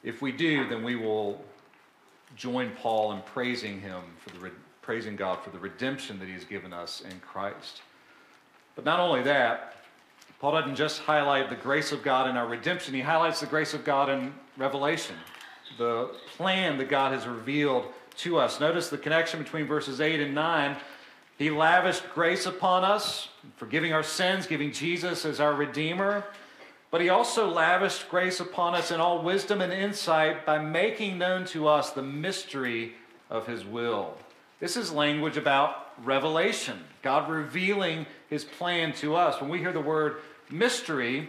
If 0.02 0.22
we 0.22 0.32
do, 0.32 0.68
then 0.68 0.82
we 0.82 0.96
will 0.96 1.42
join 2.36 2.70
Paul 2.70 3.12
in 3.12 3.20
praising 3.22 3.80
him 3.80 4.00
for 4.18 4.30
the 4.30 4.50
praising 4.82 5.14
God 5.14 5.42
for 5.42 5.50
the 5.50 5.58
redemption 5.58 6.18
that 6.18 6.28
he's 6.28 6.44
given 6.44 6.72
us 6.72 7.02
in 7.02 7.20
Christ. 7.20 7.82
But 8.74 8.84
not 8.84 8.98
only 8.98 9.22
that, 9.22 9.76
Paul 10.40 10.52
doesn't 10.52 10.76
just 10.76 11.00
highlight 11.00 11.50
the 11.50 11.56
grace 11.56 11.92
of 11.92 12.02
God 12.02 12.28
in 12.28 12.36
our 12.36 12.46
redemption, 12.46 12.94
he 12.94 13.00
highlights 13.00 13.40
the 13.40 13.46
grace 13.46 13.74
of 13.74 13.84
God 13.84 14.08
in 14.08 14.32
Revelation, 14.56 15.16
the 15.76 16.10
plan 16.36 16.78
that 16.78 16.88
God 16.88 17.12
has 17.12 17.26
revealed 17.26 17.86
to 18.18 18.38
us. 18.38 18.58
Notice 18.58 18.88
the 18.88 18.98
connection 18.98 19.42
between 19.42 19.66
verses 19.66 20.00
8 20.00 20.20
and 20.20 20.34
9. 20.34 20.76
He 21.38 21.50
lavished 21.50 22.04
grace 22.14 22.46
upon 22.46 22.84
us, 22.84 23.28
forgiving 23.56 23.92
our 23.92 24.02
sins, 24.02 24.46
giving 24.46 24.72
Jesus 24.72 25.24
as 25.24 25.40
our 25.40 25.54
Redeemer. 25.54 26.24
But 26.90 27.00
he 27.00 27.08
also 27.08 27.48
lavished 27.48 28.08
grace 28.08 28.40
upon 28.40 28.74
us 28.74 28.90
in 28.90 29.00
all 29.00 29.22
wisdom 29.22 29.60
and 29.60 29.72
insight 29.72 30.44
by 30.44 30.58
making 30.58 31.18
known 31.18 31.44
to 31.46 31.68
us 31.68 31.90
the 31.90 32.02
mystery 32.02 32.94
of 33.28 33.46
his 33.46 33.64
will. 33.64 34.16
This 34.58 34.76
is 34.76 34.92
language 34.92 35.36
about 35.36 35.92
revelation, 36.04 36.78
God 37.02 37.30
revealing 37.30 38.06
his 38.28 38.44
plan 38.44 38.92
to 38.94 39.14
us. 39.14 39.40
When 39.40 39.48
we 39.48 39.58
hear 39.58 39.72
the 39.72 39.80
word 39.80 40.16
mystery, 40.50 41.28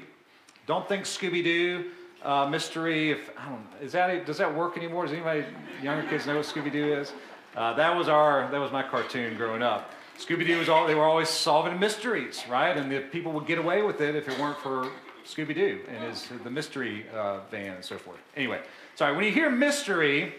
don't 0.65 0.87
think 0.87 1.05
Scooby 1.05 1.43
Doo. 1.43 1.91
Uh, 2.23 2.47
mystery, 2.47 3.09
if 3.09 3.31
I 3.35 3.49
don't 3.49 3.63
know, 3.71 3.77
is 3.81 3.93
that 3.93 4.27
does 4.27 4.37
that 4.37 4.55
work 4.55 4.77
anymore? 4.77 5.05
Does 5.05 5.13
anybody 5.13 5.43
younger 5.81 6.07
kids 6.07 6.27
know 6.27 6.35
what 6.35 6.45
Scooby 6.45 6.71
Doo 6.71 6.93
is? 6.93 7.13
Uh, 7.55 7.73
that 7.73 7.97
was 7.97 8.07
our 8.07 8.49
that 8.51 8.59
was 8.59 8.71
my 8.71 8.83
cartoon 8.83 9.35
growing 9.37 9.63
up. 9.63 9.91
Scooby 10.19 10.45
Doo 10.45 10.59
was 10.59 10.69
all 10.69 10.85
they 10.85 10.93
were 10.93 11.03
always 11.03 11.29
solving 11.29 11.79
mysteries, 11.79 12.43
right? 12.47 12.77
And 12.77 12.91
the 12.91 12.99
people 12.99 13.31
would 13.31 13.47
get 13.47 13.57
away 13.57 13.81
with 13.81 14.01
it 14.01 14.15
if 14.15 14.27
it 14.29 14.39
weren't 14.39 14.59
for 14.59 14.91
Scooby 15.25 15.55
Doo 15.55 15.79
and 15.87 16.03
his 16.03 16.27
the 16.43 16.49
mystery 16.49 17.05
uh, 17.13 17.39
van 17.49 17.75
and 17.75 17.85
so 17.85 17.97
forth. 17.97 18.19
Anyway, 18.35 18.61
sorry. 18.95 19.15
When 19.15 19.25
you 19.25 19.31
hear 19.31 19.49
mystery, 19.49 20.33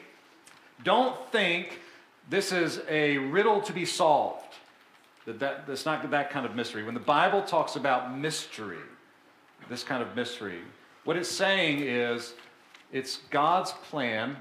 don't 0.84 1.16
think 1.30 1.80
this 2.28 2.52
is 2.52 2.80
a 2.88 3.18
riddle 3.18 3.60
to 3.62 3.72
be 3.72 3.84
solved. 3.84 4.54
That, 5.26 5.38
that 5.38 5.66
that's 5.66 5.86
not 5.86 6.10
that 6.10 6.30
kind 6.30 6.46
of 6.46 6.54
mystery. 6.54 6.82
When 6.82 6.94
the 6.94 7.00
Bible 7.00 7.42
talks 7.42 7.76
about 7.76 8.16
mystery, 8.16 8.78
this 9.68 9.84
kind 9.84 10.02
of 10.02 10.16
mystery, 10.16 10.60
what 11.04 11.16
it's 11.16 11.30
saying 11.30 11.80
is 11.80 12.34
it's 12.92 13.18
God's 13.30 13.72
plan 13.72 14.36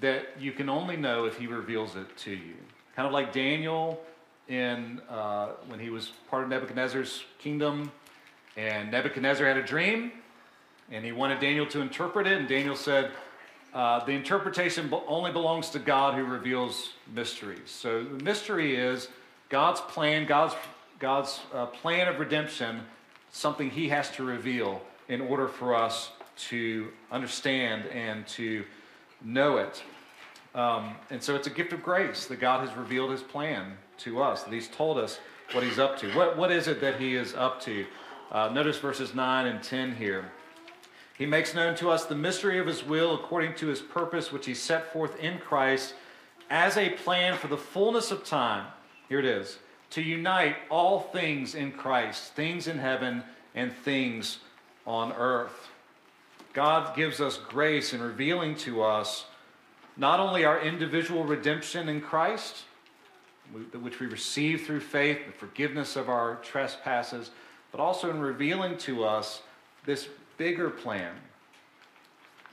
that 0.00 0.40
you 0.40 0.52
can 0.52 0.68
only 0.68 0.96
know 0.96 1.24
if 1.24 1.36
He 1.36 1.46
reveals 1.46 1.96
it 1.96 2.16
to 2.18 2.30
you. 2.30 2.54
Kind 2.94 3.06
of 3.06 3.12
like 3.12 3.32
Daniel 3.32 4.00
in 4.48 5.00
uh, 5.08 5.50
when 5.66 5.78
he 5.78 5.90
was 5.90 6.12
part 6.30 6.42
of 6.42 6.48
Nebuchadnezzar's 6.48 7.24
kingdom, 7.38 7.92
and 8.58 8.90
Nebuchadnezzar 8.90 9.46
had 9.46 9.56
a 9.56 9.62
dream, 9.62 10.10
and 10.90 11.04
he 11.04 11.12
wanted 11.12 11.38
Daniel 11.38 11.64
to 11.66 11.80
interpret 11.80 12.26
it, 12.26 12.36
and 12.36 12.48
Daniel 12.48 12.74
said, 12.74 13.12
uh, 13.72 14.04
"The 14.04 14.12
interpretation 14.12 14.92
only 15.06 15.30
belongs 15.30 15.70
to 15.70 15.78
God, 15.78 16.14
who 16.14 16.24
reveals 16.24 16.94
mysteries." 17.14 17.70
So 17.70 18.02
the 18.02 18.24
mystery 18.24 18.74
is 18.74 19.08
God's 19.48 19.80
plan, 19.82 20.26
God's 20.26 20.54
God's 20.98 21.40
uh, 21.54 21.66
plan 21.66 22.08
of 22.08 22.18
redemption, 22.18 22.80
something 23.30 23.70
He 23.70 23.88
has 23.90 24.10
to 24.12 24.24
reveal 24.24 24.82
in 25.08 25.20
order 25.20 25.46
for 25.46 25.76
us 25.76 26.10
to 26.48 26.88
understand 27.12 27.86
and 27.86 28.26
to 28.26 28.64
know 29.22 29.58
it. 29.58 29.82
Um, 30.54 30.96
and 31.10 31.22
so 31.22 31.36
it's 31.36 31.46
a 31.46 31.50
gift 31.50 31.72
of 31.72 31.84
grace 31.84 32.26
that 32.26 32.40
God 32.40 32.66
has 32.66 32.76
revealed 32.76 33.12
His 33.12 33.22
plan 33.22 33.76
to 33.98 34.20
us, 34.20 34.42
that 34.42 34.52
He's 34.52 34.66
told 34.68 34.98
us 34.98 35.20
what 35.52 35.62
He's 35.62 35.78
up 35.78 35.96
to. 36.00 36.10
What, 36.14 36.36
what 36.36 36.50
is 36.50 36.66
it 36.66 36.80
that 36.80 37.00
He 37.00 37.14
is 37.14 37.34
up 37.34 37.60
to? 37.62 37.86
Uh, 38.30 38.50
notice 38.50 38.78
verses 38.78 39.14
9 39.14 39.46
and 39.46 39.62
10 39.62 39.96
here. 39.96 40.30
He 41.16 41.26
makes 41.26 41.54
known 41.54 41.74
to 41.76 41.90
us 41.90 42.04
the 42.04 42.14
mystery 42.14 42.58
of 42.58 42.66
His 42.66 42.84
will 42.84 43.14
according 43.14 43.54
to 43.56 43.66
His 43.66 43.80
purpose, 43.80 44.30
which 44.30 44.46
He 44.46 44.54
set 44.54 44.92
forth 44.92 45.18
in 45.18 45.38
Christ 45.38 45.94
as 46.50 46.76
a 46.76 46.90
plan 46.90 47.36
for 47.36 47.48
the 47.48 47.56
fullness 47.56 48.10
of 48.10 48.24
time. 48.24 48.66
Here 49.08 49.18
it 49.18 49.24
is 49.24 49.58
to 49.90 50.02
unite 50.02 50.56
all 50.70 51.00
things 51.00 51.54
in 51.54 51.72
Christ, 51.72 52.34
things 52.34 52.68
in 52.68 52.78
heaven 52.78 53.22
and 53.54 53.72
things 53.72 54.38
on 54.86 55.12
earth. 55.12 55.68
God 56.52 56.94
gives 56.94 57.20
us 57.20 57.38
grace 57.38 57.94
in 57.94 58.02
revealing 58.02 58.54
to 58.56 58.82
us 58.82 59.24
not 59.96 60.20
only 60.20 60.44
our 60.44 60.60
individual 60.60 61.24
redemption 61.24 61.88
in 61.88 62.00
Christ, 62.00 62.64
which 63.80 63.98
we 63.98 64.06
receive 64.06 64.66
through 64.66 64.80
faith, 64.80 65.18
the 65.26 65.32
forgiveness 65.32 65.96
of 65.96 66.08
our 66.08 66.36
trespasses, 66.36 67.30
but 67.70 67.80
also 67.80 68.10
in 68.10 68.20
revealing 68.20 68.76
to 68.78 69.04
us 69.04 69.42
this 69.84 70.08
bigger 70.36 70.70
plan. 70.70 71.14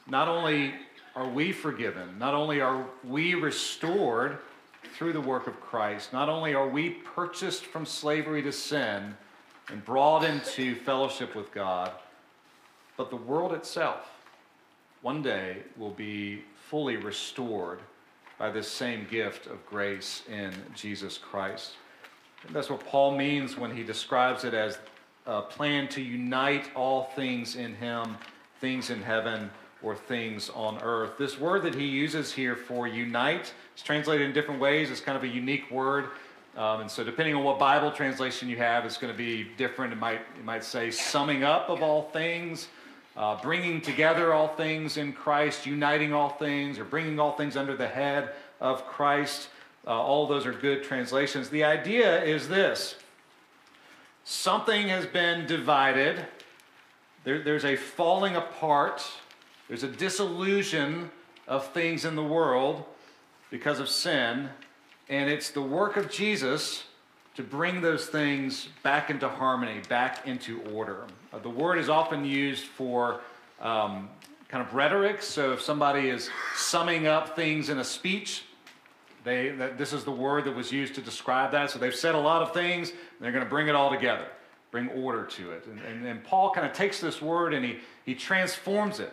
Not 0.08 0.28
only 0.28 0.74
are 1.16 1.28
we 1.28 1.52
forgiven, 1.52 2.20
not 2.20 2.34
only 2.34 2.62
are 2.62 2.86
we 3.04 3.36
restored 3.36 4.38
through 4.96 5.14
the 5.14 5.22
work 5.22 5.48
of 5.48 5.60
Christ, 5.62 6.14
not 6.14 6.30
only 6.30 6.54
are 6.54 6.68
we 6.68 6.90
purchased 6.90 7.66
from 7.66 7.86
slavery 7.86 8.42
to 8.44 8.52
sin 8.52 9.16
and 9.70 9.84
brought 9.84 10.24
into 10.24 10.76
fellowship 10.76 11.36
with 11.36 11.52
God, 11.52 11.92
but 12.98 13.10
the 13.10 13.16
world 13.16 13.54
itself 13.54 14.12
one 15.02 15.22
day 15.22 15.58
will 15.78 15.92
be 15.92 16.42
fully 16.70 16.98
restored 16.98 17.80
by 18.38 18.50
this 18.50 18.68
same 18.68 19.08
gift 19.10 19.48
of 19.48 19.66
grace 19.66 20.24
in 20.30 20.52
Jesus 20.74 21.18
Christ. 21.18 21.74
And 22.46 22.56
that's 22.56 22.70
what 22.70 22.86
Paul 22.86 23.16
means 23.16 23.58
when 23.58 23.76
he 23.76 23.84
describes 23.84 24.44
it 24.44 24.54
as 24.54 24.78
a 25.26 25.42
plan 25.42 25.88
to 25.90 26.02
unite 26.02 26.70
all 26.76 27.06
things 27.16 27.56
in 27.56 27.76
him, 27.76 28.18
things 28.62 28.90
in 28.90 29.02
heaven 29.02 29.50
or 29.82 29.96
things 29.96 30.50
on 30.50 30.80
earth. 30.82 31.18
This 31.18 31.40
word 31.40 31.64
that 31.64 31.76
he 31.76 31.86
uses 31.86 32.32
here 32.32 32.56
for 32.56 32.88
unite 32.88 33.54
is 33.76 33.84
translated 33.84 34.26
in 34.26 34.34
different 34.34 34.60
ways. 34.60 34.90
It's 34.90 35.02
kind 35.02 35.18
of 35.18 35.24
a 35.24 35.28
unique 35.28 35.70
word. 35.72 36.06
Um, 36.58 36.82
and 36.82 36.90
so, 36.90 37.04
depending 37.04 37.36
on 37.36 37.44
what 37.44 37.60
Bible 37.60 37.92
translation 37.92 38.48
you 38.48 38.56
have, 38.58 38.86
it's 38.86 38.98
going 38.98 39.12
to 39.12 39.18
be 39.18 39.48
different. 39.58 39.92
It 39.92 39.98
might, 39.98 40.22
it 40.38 40.46
might 40.46 40.64
say 40.64 40.90
summing 40.90 41.44
up 41.44 41.70
of 41.70 41.84
all 41.84 42.04
things, 42.04 42.70
uh, 43.18 43.42
bringing 43.42 43.82
together 43.82 44.34
all 44.34 44.48
things 44.48 44.96
in 44.96 45.12
Christ, 45.12 45.66
uniting 45.66 46.14
all 46.14 46.30
things, 46.30 46.80
or 46.80 46.86
bringing 46.86 47.20
all 47.20 47.34
things 47.34 47.58
under 47.58 47.76
the 47.76 47.88
head 47.88 48.32
of 48.62 48.86
Christ. 48.88 49.50
Uh, 49.86 49.90
all 49.90 50.28
those 50.28 50.46
are 50.46 50.54
good 50.54 50.84
translations. 50.84 51.50
The 51.50 51.66
idea 51.66 52.24
is 52.24 52.48
this 52.48 52.96
something 54.26 54.90
has 54.90 55.06
been 55.06 55.46
divided, 55.46 56.26
there, 57.24 57.42
there's 57.42 57.64
a 57.64 57.76
falling 57.78 58.36
apart, 58.36 59.06
there's 59.68 59.84
a 59.84 59.88
disillusion 59.88 61.10
of 61.48 61.66
things 61.68 62.04
in 62.04 62.16
the 62.16 62.24
world 62.24 62.84
because 63.52 63.80
of 63.80 63.88
sin, 63.88 64.50
and 65.08 65.30
it's 65.30 65.52
the 65.52 65.62
work 65.62 65.96
of 65.96 66.10
Jesus 66.10 66.84
to 67.36 67.44
bring 67.44 67.82
those 67.82 68.08
things 68.08 68.70
back 68.82 69.10
into 69.10 69.30
harmony, 69.30 69.82
back 69.88 70.28
into 70.28 70.62
order. 70.74 71.04
Uh, 71.32 71.40
the 71.40 71.50
word 71.50 71.78
is 71.78 71.90
often 71.90 72.26
used 72.26 72.66
for 72.66 73.22
um, 73.62 74.10
kind 74.48 74.66
of 74.66 74.74
rhetoric. 74.74 75.22
So 75.22 75.54
if 75.54 75.62
somebody 75.62 76.10
is 76.10 76.30
summing 76.56 77.08
up 77.08 77.36
things 77.36 77.70
in 77.70 77.78
a 77.78 77.84
speech, 77.84 78.44
they, 79.26 79.50
that, 79.50 79.78
this 79.78 79.92
is 79.92 80.06
the 80.06 80.12
word 80.12 80.46
that 80.46 80.56
was 80.56 80.72
used 80.72 80.96
to 80.96 81.02
describe 81.02 81.52
that. 81.52 81.72
So 81.72 81.80
they've 81.80 81.94
said 81.94 82.16
a 82.16 82.20
lot 82.20 82.42
of 82.42 82.54
things, 82.54 82.94
they're 83.20 83.32
going 83.32 83.44
to 83.44 83.50
bring 83.50 83.68
it 83.68 83.76
all 83.76 83.90
together, 83.90 84.28
bring 84.72 84.88
order 84.90 85.26
to 85.26 85.52
it. 85.52 85.66
And, 85.66 85.80
and, 85.80 86.06
and 86.06 86.24
Paul 86.24 86.52
kind 86.52 86.66
of 86.66 86.74
takes 86.74 87.02
this 87.02 87.22
word 87.22 87.54
and 87.54 87.66
he, 87.66 87.80
he 88.06 88.16
transforms 88.16 89.00
it 89.00 89.12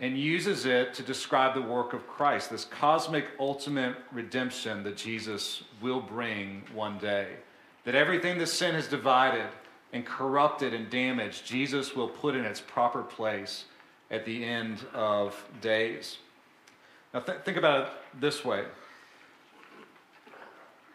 and 0.00 0.18
uses 0.18 0.64
it 0.64 0.94
to 0.94 1.02
describe 1.02 1.54
the 1.54 1.60
work 1.60 1.92
of 1.92 2.08
Christ, 2.08 2.50
this 2.50 2.64
cosmic 2.64 3.26
ultimate 3.38 3.96
redemption 4.10 4.82
that 4.84 4.96
Jesus 4.96 5.62
will 5.82 6.00
bring 6.00 6.62
one 6.72 6.98
day. 6.98 7.28
That 7.84 7.94
everything 7.94 8.38
that 8.38 8.46
sin 8.46 8.74
has 8.74 8.88
divided 8.88 9.46
and 9.92 10.06
corrupted 10.06 10.72
and 10.72 10.88
damaged, 10.88 11.44
Jesus 11.44 11.94
will 11.94 12.08
put 12.08 12.34
in 12.34 12.46
its 12.46 12.60
proper 12.60 13.02
place 13.02 13.66
at 14.10 14.24
the 14.24 14.42
end 14.44 14.84
of 14.94 15.44
days. 15.60 16.18
Now, 17.12 17.20
th- 17.20 17.40
think 17.44 17.58
about 17.58 17.86
it 17.86 17.92
this 18.20 18.44
way 18.44 18.64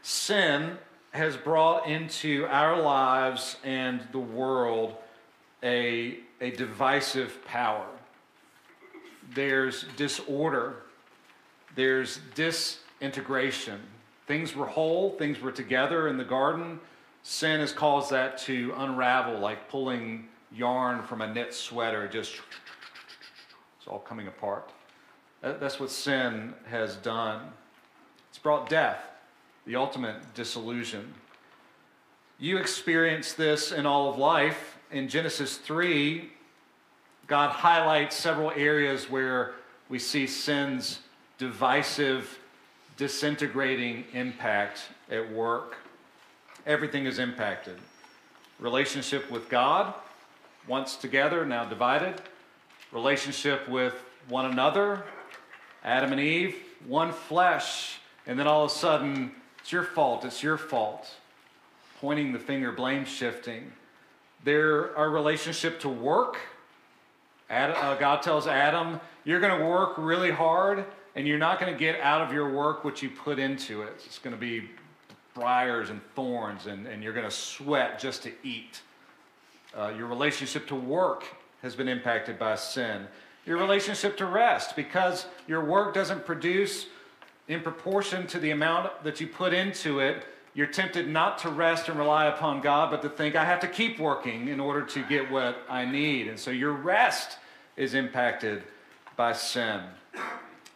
sin 0.05 0.77
has 1.13 1.35
brought 1.35 1.87
into 1.87 2.45
our 2.45 2.79
lives 2.79 3.57
and 3.63 4.07
the 4.11 4.19
world 4.19 4.93
a, 5.63 6.19
a 6.39 6.51
divisive 6.51 7.43
power. 7.43 7.87
There's 9.33 9.85
disorder, 9.97 10.83
there's 11.73 12.19
disintegration. 12.35 13.81
Things 14.27 14.55
were 14.55 14.67
whole, 14.67 15.17
things 15.17 15.39
were 15.39 15.51
together 15.51 16.07
in 16.07 16.17
the 16.17 16.23
garden. 16.23 16.79
Sin 17.23 17.59
has 17.59 17.73
caused 17.73 18.11
that 18.11 18.37
to 18.39 18.75
unravel 18.77 19.39
like 19.39 19.71
pulling 19.71 20.27
yarn 20.53 21.01
from 21.01 21.21
a 21.21 21.33
knit 21.33 21.51
sweater, 21.51 22.07
just 22.07 22.35
it's 23.79 23.87
all 23.87 23.97
coming 23.97 24.27
apart. 24.27 24.71
That's 25.41 25.79
what 25.79 25.89
sin 25.89 26.53
has 26.69 26.95
done. 26.97 27.41
It's 28.29 28.37
brought 28.37 28.69
death, 28.69 29.14
the 29.65 29.75
ultimate 29.75 30.33
disillusion. 30.33 31.13
You 32.39 32.57
experience 32.57 33.33
this 33.33 33.71
in 33.71 33.85
all 33.85 34.09
of 34.09 34.17
life. 34.17 34.77
In 34.91 35.07
Genesis 35.07 35.57
3, 35.57 36.29
God 37.27 37.49
highlights 37.49 38.15
several 38.15 38.51
areas 38.51 39.09
where 39.09 39.53
we 39.89 39.99
see 39.99 40.27
sin's 40.27 40.99
divisive, 41.37 42.39
disintegrating 42.97 44.03
impact 44.13 44.81
at 45.09 45.31
work. 45.31 45.77
Everything 46.65 47.05
is 47.05 47.19
impacted. 47.19 47.77
Relationship 48.59 49.29
with 49.31 49.49
God, 49.49 49.93
once 50.67 50.95
together, 50.95 51.45
now 51.45 51.65
divided. 51.65 52.21
Relationship 52.91 53.67
with 53.67 53.93
one 54.29 54.45
another, 54.45 55.03
Adam 55.83 56.11
and 56.11 56.21
Eve, 56.21 56.55
one 56.87 57.11
flesh. 57.11 57.99
And 58.27 58.39
then 58.39 58.47
all 58.47 58.65
of 58.65 58.71
a 58.71 58.73
sudden, 58.73 59.31
it's 59.65 59.71
your 59.71 59.81
fault, 59.81 60.23
it's 60.23 60.43
your 60.43 60.57
fault. 60.57 61.09
Pointing 61.99 62.33
the 62.33 62.37
finger, 62.37 62.71
blame 62.71 63.03
shifting. 63.03 63.71
There, 64.43 64.95
our 64.95 65.09
relationship 65.09 65.79
to 65.79 65.89
work. 65.89 66.37
Adam, 67.49 67.75
uh, 67.79 67.95
God 67.95 68.21
tells 68.21 68.45
Adam, 68.45 69.01
You're 69.23 69.39
going 69.39 69.59
to 69.59 69.65
work 69.65 69.95
really 69.97 70.29
hard, 70.29 70.85
and 71.15 71.27
you're 71.27 71.39
not 71.39 71.59
going 71.59 71.73
to 71.73 71.79
get 71.79 71.99
out 72.01 72.21
of 72.21 72.31
your 72.31 72.53
work 72.53 72.83
what 72.83 73.01
you 73.01 73.09
put 73.09 73.39
into 73.39 73.81
it. 73.81 74.03
It's 74.05 74.19
going 74.19 74.35
to 74.35 74.39
be 74.39 74.69
briars 75.33 75.89
and 75.89 75.99
thorns, 76.13 76.67
and, 76.67 76.85
and 76.85 77.01
you're 77.01 77.13
going 77.13 77.25
to 77.25 77.35
sweat 77.35 77.97
just 77.97 78.21
to 78.21 78.31
eat. 78.43 78.83
Uh, 79.75 79.91
your 79.97 80.05
relationship 80.05 80.67
to 80.67 80.75
work 80.75 81.23
has 81.63 81.75
been 81.75 81.87
impacted 81.87 82.37
by 82.37 82.53
sin. 82.53 83.07
Your 83.47 83.57
relationship 83.57 84.15
to 84.17 84.27
rest, 84.27 84.75
because 84.75 85.25
your 85.47 85.65
work 85.65 85.95
doesn't 85.95 86.23
produce 86.23 86.85
in 87.47 87.61
proportion 87.61 88.27
to 88.27 88.39
the 88.39 88.51
amount 88.51 89.03
that 89.03 89.19
you 89.19 89.27
put 89.27 89.53
into 89.53 89.99
it, 89.99 90.25
you're 90.53 90.67
tempted 90.67 91.07
not 91.07 91.37
to 91.39 91.49
rest 91.49 91.89
and 91.89 91.99
rely 91.99 92.27
upon 92.27 92.61
God, 92.61 92.89
but 92.89 93.01
to 93.01 93.09
think, 93.09 93.35
I 93.35 93.43
have 93.43 93.59
to 93.59 93.67
keep 93.67 93.99
working 93.99 94.47
in 94.47 94.59
order 94.59 94.83
to 94.83 95.03
get 95.03 95.29
what 95.29 95.57
I 95.69 95.85
need. 95.85 96.27
And 96.27 96.39
so 96.39 96.49
your 96.49 96.71
rest 96.71 97.37
is 97.75 97.93
impacted 97.93 98.63
by 99.17 99.33
sin. 99.33 99.81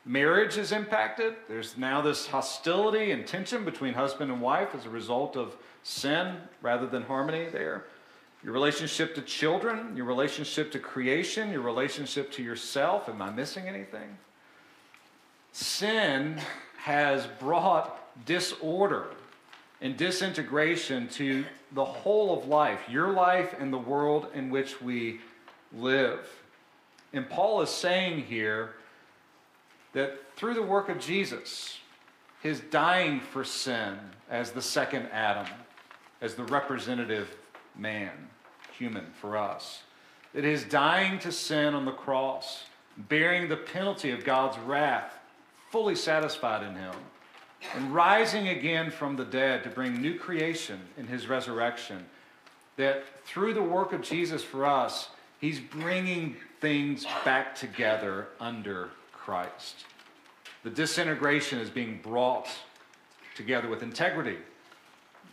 Marriage 0.05 0.57
is 0.57 0.71
impacted. 0.71 1.35
There's 1.47 1.77
now 1.77 2.01
this 2.01 2.27
hostility 2.27 3.11
and 3.11 3.25
tension 3.25 3.63
between 3.63 3.93
husband 3.93 4.31
and 4.31 4.41
wife 4.41 4.75
as 4.75 4.85
a 4.85 4.89
result 4.89 5.37
of 5.37 5.55
sin 5.83 6.35
rather 6.61 6.87
than 6.87 7.03
harmony 7.03 7.47
there. 7.49 7.85
Your 8.43 8.53
relationship 8.53 9.15
to 9.15 9.21
children, 9.21 9.95
your 9.95 10.05
relationship 10.05 10.71
to 10.71 10.79
creation, 10.79 11.51
your 11.51 11.61
relationship 11.61 12.31
to 12.33 12.43
yourself. 12.43 13.07
Am 13.07 13.21
I 13.21 13.29
missing 13.29 13.67
anything? 13.67 14.17
Sin 15.59 16.39
has 16.77 17.27
brought 17.37 18.25
disorder 18.25 19.07
and 19.81 19.97
disintegration 19.97 21.09
to 21.09 21.43
the 21.73 21.83
whole 21.83 22.37
of 22.37 22.47
life, 22.47 22.79
your 22.89 23.11
life 23.11 23.53
and 23.59 23.73
the 23.73 23.77
world 23.77 24.27
in 24.33 24.49
which 24.49 24.81
we 24.81 25.19
live. 25.73 26.25
And 27.11 27.29
Paul 27.29 27.61
is 27.61 27.69
saying 27.69 28.23
here 28.23 28.75
that 29.91 30.17
through 30.37 30.53
the 30.53 30.63
work 30.63 30.87
of 30.87 30.97
Jesus, 30.97 31.77
his 32.41 32.61
dying 32.61 33.19
for 33.19 33.43
sin 33.43 33.97
as 34.29 34.51
the 34.51 34.61
second 34.61 35.09
Adam, 35.11 35.47
as 36.21 36.35
the 36.35 36.45
representative 36.45 37.35
man, 37.77 38.29
human 38.77 39.07
for 39.19 39.35
us, 39.35 39.83
that 40.33 40.45
his 40.45 40.63
dying 40.63 41.19
to 41.19 41.33
sin 41.33 41.73
on 41.75 41.83
the 41.83 41.91
cross, 41.91 42.63
bearing 42.97 43.49
the 43.49 43.57
penalty 43.57 44.11
of 44.11 44.23
God's 44.23 44.57
wrath, 44.59 45.18
fully 45.69 45.95
satisfied 45.95 46.63
in 46.63 46.75
him, 46.75 46.95
and 47.75 47.93
rising 47.93 48.47
again 48.47 48.89
from 48.89 49.15
the 49.15 49.25
dead 49.25 49.63
to 49.63 49.69
bring 49.69 50.01
new 50.01 50.17
creation 50.17 50.79
in 50.97 51.07
his 51.07 51.27
resurrection, 51.27 52.05
that 52.77 53.03
through 53.25 53.53
the 53.53 53.61
work 53.61 53.93
of 53.93 54.01
Jesus 54.01 54.43
for 54.43 54.65
us, 54.65 55.09
he's 55.39 55.59
bringing 55.59 56.35
things 56.61 57.05
back 57.25 57.55
together 57.55 58.27
under 58.39 58.89
Christ. 59.11 59.85
The 60.63 60.69
disintegration 60.69 61.59
is 61.59 61.69
being 61.69 61.99
brought 62.01 62.47
together 63.35 63.69
with 63.69 63.83
integrity. 63.83 64.37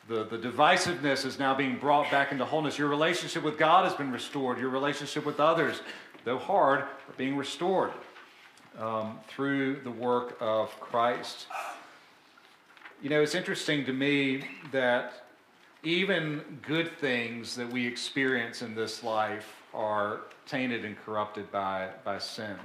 The, 0.08 0.24
the 0.24 0.38
divisiveness 0.38 1.24
is 1.24 1.38
now 1.38 1.54
being 1.54 1.78
brought 1.78 2.10
back 2.10 2.30
into 2.30 2.44
wholeness. 2.44 2.78
Your 2.78 2.88
relationship 2.88 3.42
with 3.42 3.58
God 3.58 3.84
has 3.84 3.94
been 3.94 4.12
restored. 4.12 4.58
Your 4.58 4.68
relationship 4.68 5.24
with 5.24 5.40
others, 5.40 5.80
though 6.24 6.38
hard, 6.38 6.80
are 6.80 7.14
being 7.16 7.36
restored 7.36 7.90
um, 8.78 9.18
through 9.28 9.80
the 9.82 9.90
work 9.90 10.36
of 10.40 10.68
Christ. 10.80 11.46
You 13.02 13.10
know, 13.10 13.22
it's 13.22 13.34
interesting 13.34 13.84
to 13.86 13.92
me 13.92 14.44
that 14.72 15.26
even 15.82 16.42
good 16.66 16.96
things 16.98 17.54
that 17.56 17.70
we 17.70 17.86
experience 17.86 18.62
in 18.62 18.74
this 18.74 19.02
life 19.02 19.62
are 19.74 20.22
tainted 20.46 20.84
and 20.84 20.96
corrupted 21.04 21.50
by, 21.52 21.90
by 22.04 22.18
sin. 22.18 22.56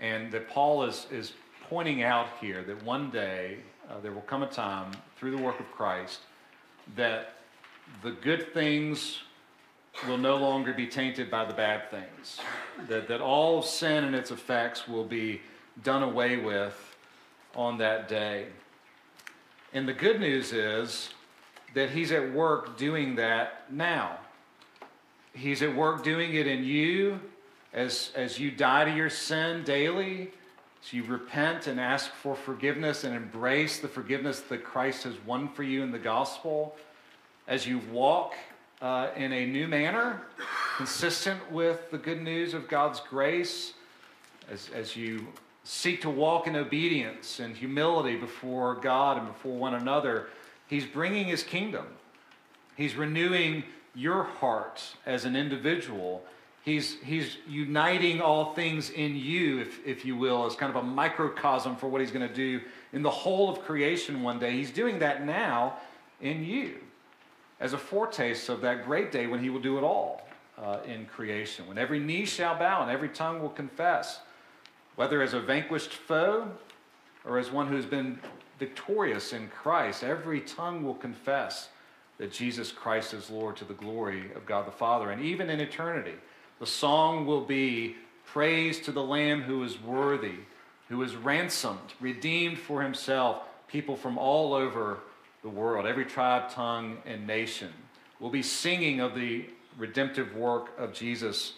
And 0.00 0.30
that 0.32 0.48
Paul 0.48 0.84
is, 0.84 1.06
is 1.10 1.32
pointing 1.68 2.02
out 2.02 2.26
here 2.40 2.62
that 2.64 2.82
one 2.84 3.10
day 3.10 3.58
uh, 3.88 4.00
there 4.00 4.12
will 4.12 4.20
come 4.22 4.42
a 4.42 4.46
time 4.46 4.92
through 5.16 5.30
the 5.30 5.42
work 5.42 5.58
of 5.60 5.70
Christ 5.72 6.20
that 6.96 7.36
the 8.02 8.10
good 8.10 8.52
things 8.52 9.20
will 10.06 10.18
no 10.18 10.36
longer 10.36 10.72
be 10.72 10.86
tainted 10.86 11.30
by 11.30 11.44
the 11.44 11.54
bad 11.54 11.90
things. 11.90 12.40
That, 12.88 13.08
that 13.08 13.20
all 13.20 13.58
of 13.58 13.64
sin 13.64 14.04
and 14.04 14.14
its 14.14 14.30
effects 14.30 14.88
will 14.88 15.04
be 15.04 15.40
done 15.82 16.02
away 16.02 16.36
with 16.36 16.96
on 17.54 17.78
that 17.78 18.08
day. 18.08 18.46
And 19.72 19.88
the 19.88 19.92
good 19.92 20.20
news 20.20 20.52
is 20.52 21.10
that 21.74 21.90
he's 21.90 22.12
at 22.12 22.32
work 22.32 22.76
doing 22.76 23.16
that 23.16 23.70
now. 23.70 24.18
He's 25.34 25.62
at 25.62 25.74
work 25.74 26.02
doing 26.02 26.34
it 26.34 26.46
in 26.46 26.64
you 26.64 27.20
as, 27.72 28.10
as 28.14 28.38
you 28.38 28.50
die 28.50 28.84
to 28.84 28.94
your 28.94 29.08
sin 29.08 29.64
daily, 29.64 30.30
as 30.84 30.92
you 30.92 31.04
repent 31.04 31.66
and 31.68 31.80
ask 31.80 32.12
for 32.12 32.34
forgiveness 32.34 33.04
and 33.04 33.14
embrace 33.14 33.78
the 33.78 33.88
forgiveness 33.88 34.40
that 34.40 34.62
Christ 34.62 35.04
has 35.04 35.14
won 35.24 35.48
for 35.48 35.62
you 35.62 35.82
in 35.82 35.90
the 35.90 35.98
gospel, 35.98 36.76
as 37.48 37.66
you 37.66 37.78
walk 37.90 38.34
uh, 38.82 39.10
in 39.16 39.32
a 39.32 39.46
new 39.46 39.68
manner, 39.68 40.20
consistent 40.76 41.50
with 41.50 41.90
the 41.90 41.98
good 41.98 42.20
news 42.20 42.52
of 42.52 42.68
God's 42.68 43.00
grace, 43.00 43.72
as, 44.50 44.68
as 44.74 44.96
you 44.96 45.28
seek 45.64 46.02
to 46.02 46.10
walk 46.10 46.48
in 46.48 46.56
obedience 46.56 47.38
and 47.38 47.56
humility 47.56 48.16
before 48.16 48.74
God 48.74 49.18
and 49.18 49.28
before 49.28 49.56
one 49.56 49.74
another, 49.74 50.26
He's 50.66 50.84
bringing 50.84 51.26
His 51.26 51.44
kingdom. 51.44 51.86
He's 52.76 52.96
renewing 52.96 53.62
your 53.94 54.24
heart 54.24 54.82
as 55.06 55.24
an 55.24 55.36
individual 55.36 56.24
He's, 56.64 56.96
he's 57.02 57.38
uniting 57.48 58.20
all 58.20 58.54
things 58.54 58.90
in 58.90 59.16
you, 59.16 59.58
if, 59.58 59.84
if 59.84 60.04
you 60.04 60.16
will, 60.16 60.46
as 60.46 60.54
kind 60.54 60.70
of 60.70 60.76
a 60.76 60.86
microcosm 60.86 61.74
for 61.74 61.88
what 61.88 62.00
he's 62.00 62.12
going 62.12 62.28
to 62.28 62.32
do 62.32 62.60
in 62.92 63.02
the 63.02 63.10
whole 63.10 63.50
of 63.50 63.62
creation 63.62 64.22
one 64.22 64.38
day. 64.38 64.52
He's 64.52 64.70
doing 64.70 65.00
that 65.00 65.26
now 65.26 65.78
in 66.20 66.44
you 66.44 66.76
as 67.62 67.72
a 67.72 67.78
foretaste 67.78 68.48
of 68.48 68.60
that 68.60 68.84
great 68.84 69.12
day 69.12 69.28
when 69.28 69.40
he 69.40 69.48
will 69.48 69.60
do 69.60 69.78
it 69.78 69.84
all 69.84 70.26
uh, 70.58 70.78
in 70.84 71.06
creation, 71.06 71.66
when 71.68 71.78
every 71.78 72.00
knee 72.00 72.24
shall 72.24 72.58
bow 72.58 72.82
and 72.82 72.90
every 72.90 73.08
tongue 73.08 73.40
will 73.40 73.48
confess, 73.48 74.18
whether 74.96 75.22
as 75.22 75.32
a 75.32 75.40
vanquished 75.40 75.92
foe 75.92 76.50
or 77.24 77.38
as 77.38 77.52
one 77.52 77.68
who's 77.68 77.86
been 77.86 78.18
victorious 78.58 79.32
in 79.32 79.48
Christ, 79.48 80.02
every 80.02 80.40
tongue 80.40 80.84
will 80.84 80.96
confess 80.96 81.68
that 82.18 82.32
Jesus 82.32 82.72
Christ 82.72 83.14
is 83.14 83.30
Lord 83.30 83.56
to 83.56 83.64
the 83.64 83.74
glory 83.74 84.32
of 84.34 84.44
God 84.44 84.66
the 84.66 84.72
Father. 84.72 85.12
And 85.12 85.22
even 85.22 85.48
in 85.48 85.60
eternity, 85.60 86.14
the 86.58 86.66
song 86.66 87.26
will 87.26 87.44
be 87.44 87.96
Praise 88.26 88.80
to 88.80 88.92
the 88.92 89.02
Lamb 89.02 89.42
who 89.42 89.62
is 89.62 89.80
worthy, 89.80 90.36
who 90.88 91.00
is 91.02 91.14
ransomed, 91.14 91.94
redeemed 92.00 92.58
for 92.58 92.82
himself, 92.82 93.42
people 93.68 93.94
from 93.94 94.18
all 94.18 94.52
over 94.52 94.98
the 95.42 95.48
world, 95.48 95.86
every 95.86 96.04
tribe, 96.04 96.50
tongue, 96.50 96.98
and 97.04 97.26
nation 97.26 97.72
will 98.20 98.30
be 98.30 98.42
singing 98.42 99.00
of 99.00 99.14
the 99.14 99.44
redemptive 99.76 100.34
work 100.36 100.78
of 100.78 100.92
Jesus 100.92 101.54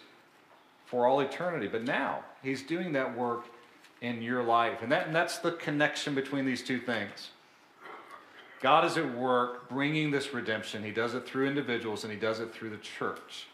for 0.86 1.06
all 1.06 1.20
eternity. 1.20 1.68
But 1.68 1.84
now, 1.84 2.24
he's 2.42 2.62
doing 2.62 2.92
that 2.92 3.16
work 3.16 3.44
in 4.00 4.22
your 4.22 4.42
life. 4.42 4.82
And, 4.82 4.92
that, 4.92 5.06
and 5.06 5.14
that's 5.14 5.38
the 5.38 5.52
connection 5.52 6.14
between 6.14 6.44
these 6.44 6.62
two 6.62 6.78
things. 6.78 7.30
God 8.60 8.86
is 8.86 8.96
at 8.96 9.14
work 9.14 9.68
bringing 9.68 10.10
this 10.10 10.32
redemption. 10.32 10.82
He 10.82 10.90
does 10.90 11.14
it 11.14 11.26
through 11.26 11.46
individuals 11.46 12.04
and 12.04 12.12
he 12.12 12.18
does 12.18 12.40
it 12.40 12.54
through 12.54 12.70
the 12.70 12.78
church. 12.78 13.46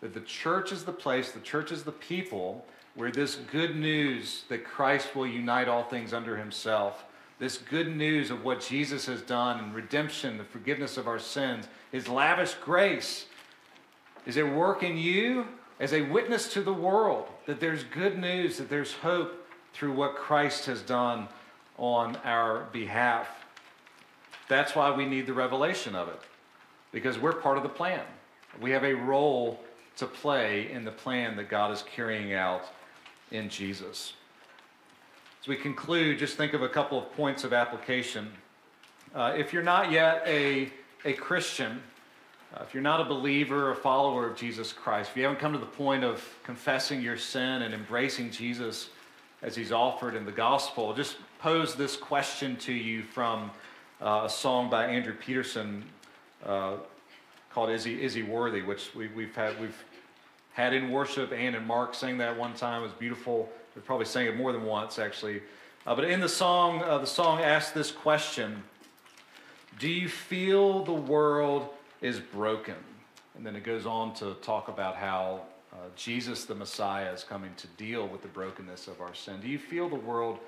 That 0.00 0.14
the 0.14 0.20
church 0.20 0.72
is 0.72 0.84
the 0.84 0.92
place, 0.92 1.32
the 1.32 1.40
church 1.40 1.72
is 1.72 1.82
the 1.82 1.92
people 1.92 2.64
where 2.94 3.10
this 3.10 3.36
good 3.52 3.76
news 3.76 4.44
that 4.48 4.64
Christ 4.64 5.14
will 5.14 5.26
unite 5.26 5.68
all 5.68 5.84
things 5.84 6.14
under 6.14 6.36
himself, 6.36 7.04
this 7.38 7.58
good 7.58 7.94
news 7.94 8.30
of 8.30 8.44
what 8.44 8.60
Jesus 8.60 9.06
has 9.06 9.20
done 9.22 9.58
and 9.58 9.74
redemption, 9.74 10.38
the 10.38 10.44
forgiveness 10.44 10.96
of 10.96 11.06
our 11.06 11.18
sins, 11.18 11.68
his 11.92 12.08
lavish 12.08 12.54
grace, 12.54 13.26
is 14.24 14.36
at 14.36 14.54
work 14.54 14.82
in 14.82 14.96
you 14.96 15.46
as 15.78 15.92
a 15.92 16.02
witness 16.02 16.52
to 16.54 16.62
the 16.62 16.72
world 16.72 17.28
that 17.46 17.60
there's 17.60 17.84
good 17.84 18.18
news, 18.18 18.56
that 18.58 18.70
there's 18.70 18.94
hope 18.94 19.46
through 19.74 19.92
what 19.92 20.16
Christ 20.16 20.64
has 20.66 20.80
done 20.80 21.28
on 21.76 22.16
our 22.24 22.64
behalf. 22.72 23.28
That's 24.48 24.74
why 24.74 24.90
we 24.90 25.04
need 25.04 25.26
the 25.26 25.34
revelation 25.34 25.94
of 25.94 26.08
it, 26.08 26.20
because 26.92 27.18
we're 27.18 27.34
part 27.34 27.58
of 27.58 27.62
the 27.62 27.68
plan. 27.68 28.02
We 28.60 28.70
have 28.70 28.84
a 28.84 28.94
role 28.94 29.60
to 29.96 30.06
play 30.06 30.70
in 30.70 30.84
the 30.84 30.92
plan 30.92 31.36
that 31.36 31.50
God 31.50 31.70
is 31.72 31.82
carrying 31.82 32.32
out 32.32 32.62
in 33.30 33.50
Jesus. 33.50 34.14
As 35.46 35.50
we 35.50 35.54
conclude, 35.54 36.18
just 36.18 36.36
think 36.36 36.54
of 36.54 36.62
a 36.62 36.68
couple 36.68 36.98
of 36.98 37.12
points 37.12 37.44
of 37.44 37.52
application. 37.52 38.32
Uh, 39.14 39.32
if 39.36 39.52
you're 39.52 39.62
not 39.62 39.92
yet 39.92 40.24
a, 40.26 40.72
a 41.04 41.12
Christian, 41.12 41.80
uh, 42.52 42.64
if 42.64 42.74
you're 42.74 42.82
not 42.82 43.00
a 43.00 43.04
believer, 43.04 43.70
a 43.70 43.76
follower 43.76 44.28
of 44.28 44.36
Jesus 44.36 44.72
Christ, 44.72 45.10
if 45.12 45.16
you 45.16 45.22
haven't 45.22 45.38
come 45.38 45.52
to 45.52 45.58
the 45.60 45.64
point 45.64 46.02
of 46.02 46.20
confessing 46.42 47.00
your 47.00 47.16
sin 47.16 47.62
and 47.62 47.72
embracing 47.72 48.32
Jesus 48.32 48.88
as 49.40 49.54
he's 49.54 49.70
offered 49.70 50.16
in 50.16 50.24
the 50.24 50.32
gospel, 50.32 50.92
just 50.92 51.16
pose 51.38 51.76
this 51.76 51.96
question 51.96 52.56
to 52.56 52.72
you 52.72 53.04
from 53.04 53.52
uh, 54.02 54.22
a 54.24 54.28
song 54.28 54.68
by 54.68 54.86
Andrew 54.86 55.14
Peterson 55.14 55.84
uh, 56.44 56.72
called 57.52 57.70
"Is 57.70 57.84
He 57.84 58.02
Is 58.02 58.14
He 58.14 58.24
Worthy," 58.24 58.62
which 58.62 58.92
we, 58.96 59.06
we've 59.14 59.36
had 59.36 59.60
we've 59.60 59.84
had 60.54 60.72
in 60.72 60.90
worship. 60.90 61.32
Ann 61.32 61.54
and 61.54 61.64
Mark 61.64 61.94
sang 61.94 62.18
that 62.18 62.36
one 62.36 62.52
time. 62.54 62.80
It 62.80 62.86
was 62.86 62.94
beautiful. 62.94 63.48
We 63.76 63.82
probably 63.82 64.06
sang 64.06 64.26
it 64.26 64.36
more 64.36 64.52
than 64.52 64.64
once 64.64 64.98
actually. 64.98 65.42
Uh, 65.86 65.94
but 65.94 66.04
in 66.04 66.18
the 66.18 66.28
song, 66.28 66.82
uh, 66.82 66.98
the 66.98 67.06
song 67.06 67.40
asks 67.40 67.70
this 67.70 67.92
question: 67.92 68.64
Do 69.78 69.88
you 69.88 70.08
feel 70.08 70.84
the 70.84 70.92
world 70.92 71.68
is 72.00 72.18
broken? 72.18 72.74
And 73.36 73.44
then 73.44 73.54
it 73.54 73.62
goes 73.64 73.84
on 73.84 74.14
to 74.14 74.34
talk 74.40 74.68
about 74.68 74.96
how 74.96 75.42
uh, 75.72 75.76
Jesus, 75.94 76.46
the 76.46 76.54
Messiah, 76.54 77.12
is 77.12 77.22
coming 77.22 77.52
to 77.58 77.66
deal 77.76 78.08
with 78.08 78.22
the 78.22 78.28
brokenness 78.28 78.88
of 78.88 79.02
our 79.02 79.14
sin. 79.14 79.40
Do 79.42 79.48
you 79.48 79.58
feel 79.58 79.90
the 79.90 79.94
world 79.94 80.38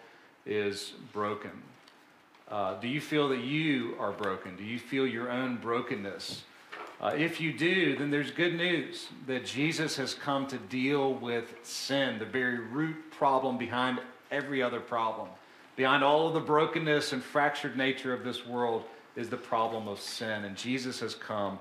is 0.47 0.95
broken? 1.12 1.51
Uh, 2.51 2.81
do 2.81 2.88
you 2.88 3.01
feel 3.01 3.29
that 3.29 3.41
you 3.41 3.95
are 3.99 4.12
broken? 4.12 4.57
Do 4.57 4.64
you 4.64 4.79
feel 4.79 5.07
your 5.07 5.31
own 5.31 5.57
brokenness? 5.57 6.45
Uh, 7.01 7.15
if 7.17 7.41
you 7.41 7.53
do, 7.53 7.97
then 7.97 8.11
there's 8.11 8.31
good 8.31 8.55
news 8.55 9.09
that 9.27 9.45
Jesus 9.45 9.97
has 9.97 10.15
come 10.15 10.47
to 10.49 10.59
deal 10.59 11.15
with 11.15 11.55
sin, 11.63 12.19
the 12.19 12.25
very 12.25 12.59
root 12.59 12.97
problem 13.11 13.57
behind 13.57 14.01
every 14.31 14.63
other 14.63 14.81
problem. 14.81 15.29
Behind 15.77 16.03
all 16.03 16.27
of 16.27 16.35
the 16.35 16.41
brokenness 16.41 17.13
and 17.13 17.23
fractured 17.23 17.77
nature 17.77 18.13
of 18.13 18.25
this 18.25 18.45
world 18.45 18.83
is 19.15 19.29
the 19.29 19.37
problem 19.37 19.87
of 19.87 20.01
sin, 20.01 20.45
and 20.45 20.57
Jesus 20.57 20.99
has 21.01 21.15
come 21.15 21.59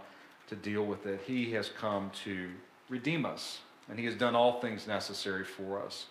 to 0.47 0.55
deal 0.55 0.83
with 0.83 1.05
it. 1.05 1.21
He 1.27 1.51
has 1.51 1.69
come 1.69 2.09
to 2.23 2.49
redeem 2.89 3.25
us, 3.25 3.59
and 3.89 3.99
He 3.99 4.05
has 4.05 4.15
done 4.15 4.35
all 4.35 4.59
things 4.59 4.87
necessary 4.87 5.43
for 5.43 5.83
us. 5.83 6.07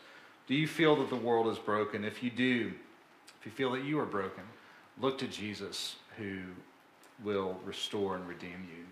Do 0.47 0.55
you 0.55 0.69
feel 0.69 0.95
that 0.97 1.11
the 1.11 1.17
world 1.17 1.49
is 1.49 1.59
broken? 1.59 2.05
If 2.05 2.23
you 2.23 2.31
do, 2.31 2.73
if 3.41 3.47
you 3.47 3.51
feel 3.51 3.73
that 3.73 3.83
you 3.83 3.99
are 3.99 4.07
broken, 4.07 4.45
Look 5.01 5.19
to 5.19 5.27
Jesus 5.27 5.97
who 6.17 6.41
will 7.23 7.59
restore 7.65 8.17
and 8.17 8.27
redeem 8.27 8.67
you. 8.71 8.85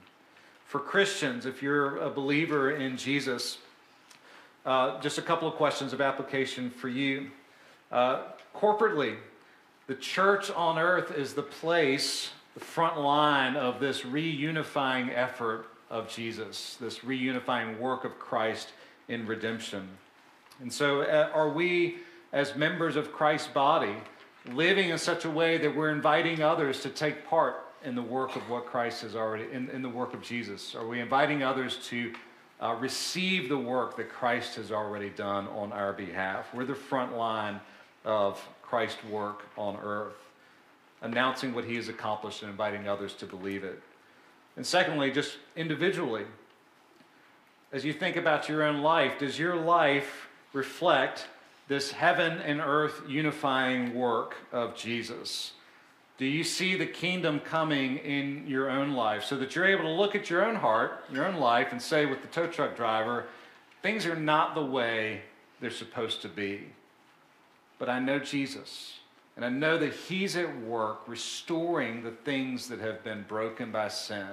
For 0.64 0.80
Christians, 0.80 1.46
if 1.46 1.62
you're 1.62 1.98
a 1.98 2.10
believer 2.10 2.72
in 2.72 2.96
Jesus, 2.96 3.58
uh, 4.66 5.00
just 5.00 5.18
a 5.18 5.22
couple 5.22 5.46
of 5.46 5.54
questions 5.54 5.92
of 5.92 6.00
application 6.00 6.70
for 6.70 6.88
you. 6.88 7.30
Uh, 7.92 8.22
corporately, 8.56 9.16
the 9.86 9.94
church 9.94 10.50
on 10.50 10.78
earth 10.78 11.16
is 11.16 11.34
the 11.34 11.42
place, 11.42 12.30
the 12.54 12.60
front 12.60 12.98
line 12.98 13.56
of 13.56 13.78
this 13.78 14.00
reunifying 14.02 15.12
effort 15.14 15.66
of 15.90 16.08
Jesus, 16.08 16.76
this 16.80 17.00
reunifying 17.00 17.78
work 17.78 18.04
of 18.04 18.18
Christ 18.18 18.70
in 19.08 19.26
redemption. 19.26 19.88
And 20.60 20.72
so, 20.72 21.02
uh, 21.02 21.30
are 21.34 21.50
we, 21.50 21.98
as 22.32 22.56
members 22.56 22.96
of 22.96 23.12
Christ's 23.12 23.48
body, 23.48 23.94
living 24.52 24.88
in 24.88 24.98
such 24.98 25.24
a 25.24 25.30
way 25.30 25.58
that 25.58 25.74
we're 25.74 25.90
inviting 25.90 26.42
others 26.42 26.80
to 26.82 26.88
take 26.88 27.26
part 27.26 27.63
in 27.84 27.94
the 27.94 28.02
work 28.02 28.34
of 28.36 28.48
what 28.48 28.66
Christ 28.66 29.02
has 29.02 29.14
already, 29.14 29.44
in, 29.52 29.68
in 29.70 29.82
the 29.82 29.88
work 29.88 30.14
of 30.14 30.22
Jesus? 30.22 30.74
Are 30.74 30.86
we 30.86 31.00
inviting 31.00 31.42
others 31.42 31.78
to 31.88 32.12
uh, 32.60 32.76
receive 32.80 33.48
the 33.48 33.58
work 33.58 33.96
that 33.96 34.08
Christ 34.08 34.56
has 34.56 34.72
already 34.72 35.10
done 35.10 35.46
on 35.48 35.72
our 35.72 35.92
behalf? 35.92 36.46
We're 36.54 36.64
the 36.64 36.74
front 36.74 37.16
line 37.16 37.60
of 38.04 38.40
Christ's 38.62 39.04
work 39.04 39.42
on 39.56 39.76
earth, 39.82 40.16
announcing 41.02 41.54
what 41.54 41.64
he 41.64 41.76
has 41.76 41.88
accomplished 41.88 42.42
and 42.42 42.50
inviting 42.50 42.88
others 42.88 43.14
to 43.14 43.26
believe 43.26 43.64
it. 43.64 43.80
And 44.56 44.66
secondly, 44.66 45.10
just 45.10 45.36
individually, 45.56 46.24
as 47.72 47.84
you 47.84 47.92
think 47.92 48.16
about 48.16 48.48
your 48.48 48.62
own 48.62 48.82
life, 48.82 49.18
does 49.18 49.38
your 49.38 49.56
life 49.56 50.28
reflect 50.52 51.26
this 51.66 51.90
heaven 51.90 52.38
and 52.38 52.60
earth 52.60 53.02
unifying 53.08 53.94
work 53.94 54.36
of 54.52 54.76
Jesus? 54.76 55.52
Do 56.16 56.26
you 56.26 56.44
see 56.44 56.76
the 56.76 56.86
kingdom 56.86 57.40
coming 57.40 57.98
in 57.98 58.46
your 58.46 58.70
own 58.70 58.92
life 58.92 59.24
so 59.24 59.36
that 59.38 59.56
you're 59.56 59.66
able 59.66 59.84
to 59.84 59.90
look 59.90 60.14
at 60.14 60.30
your 60.30 60.44
own 60.44 60.54
heart, 60.54 61.04
your 61.12 61.26
own 61.26 61.36
life, 61.36 61.68
and 61.72 61.82
say 61.82 62.06
with 62.06 62.22
the 62.22 62.28
tow 62.28 62.46
truck 62.46 62.76
driver, 62.76 63.26
things 63.82 64.06
are 64.06 64.14
not 64.14 64.54
the 64.54 64.64
way 64.64 65.22
they're 65.60 65.70
supposed 65.70 66.22
to 66.22 66.28
be? 66.28 66.68
But 67.80 67.88
I 67.88 67.98
know 67.98 68.20
Jesus, 68.20 69.00
and 69.34 69.44
I 69.44 69.48
know 69.48 69.76
that 69.76 69.92
He's 69.92 70.36
at 70.36 70.60
work 70.60 71.00
restoring 71.08 72.04
the 72.04 72.12
things 72.12 72.68
that 72.68 72.78
have 72.78 73.02
been 73.02 73.24
broken 73.26 73.72
by 73.72 73.88
sin, 73.88 74.28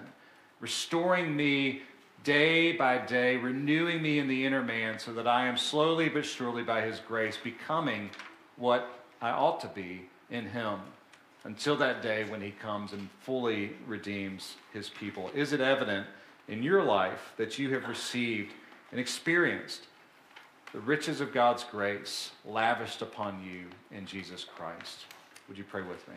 restoring 0.60 1.36
me 1.36 1.82
day 2.24 2.74
by 2.74 3.00
day, 3.00 3.38
renewing 3.38 4.04
me 4.04 4.20
in 4.20 4.28
the 4.28 4.46
inner 4.46 4.62
man 4.62 5.00
so 5.00 5.12
that 5.14 5.28
I 5.28 5.48
am 5.48 5.58
slowly 5.58 6.10
but 6.10 6.26
surely 6.26 6.62
by 6.62 6.82
his 6.82 7.00
grace 7.00 7.38
becoming 7.44 8.12
what 8.58 8.88
I 9.20 9.32
ought 9.32 9.60
to 9.62 9.68
be 9.68 10.04
in 10.30 10.46
him 10.46 10.82
until 11.44 11.76
that 11.78 12.02
day 12.02 12.24
when 12.30 12.42
he 12.42 12.52
comes 12.52 12.94
and 12.94 13.10
fully 13.22 13.72
redeems 13.88 14.56
his 14.74 14.90
people. 14.90 15.32
Is 15.34 15.54
it 15.54 15.62
evident 15.62 16.08
in 16.48 16.62
your 16.64 16.84
life 16.84 17.34
that 17.38 17.58
you 17.58 17.74
have 17.74 17.88
received 17.88 18.52
and 18.92 19.00
experienced 19.00 19.88
the 20.74 20.80
riches 20.80 21.20
of 21.20 21.34
God's 21.34 21.64
grace 21.64 22.32
lavished 22.46 23.02
upon 23.02 23.44
you 23.44 23.66
in 23.96 24.06
Jesus 24.06 24.44
Christ? 24.44 25.06
Would 25.48 25.58
you 25.58 25.64
pray 25.64 25.82
with 25.82 26.08
me? 26.08 26.16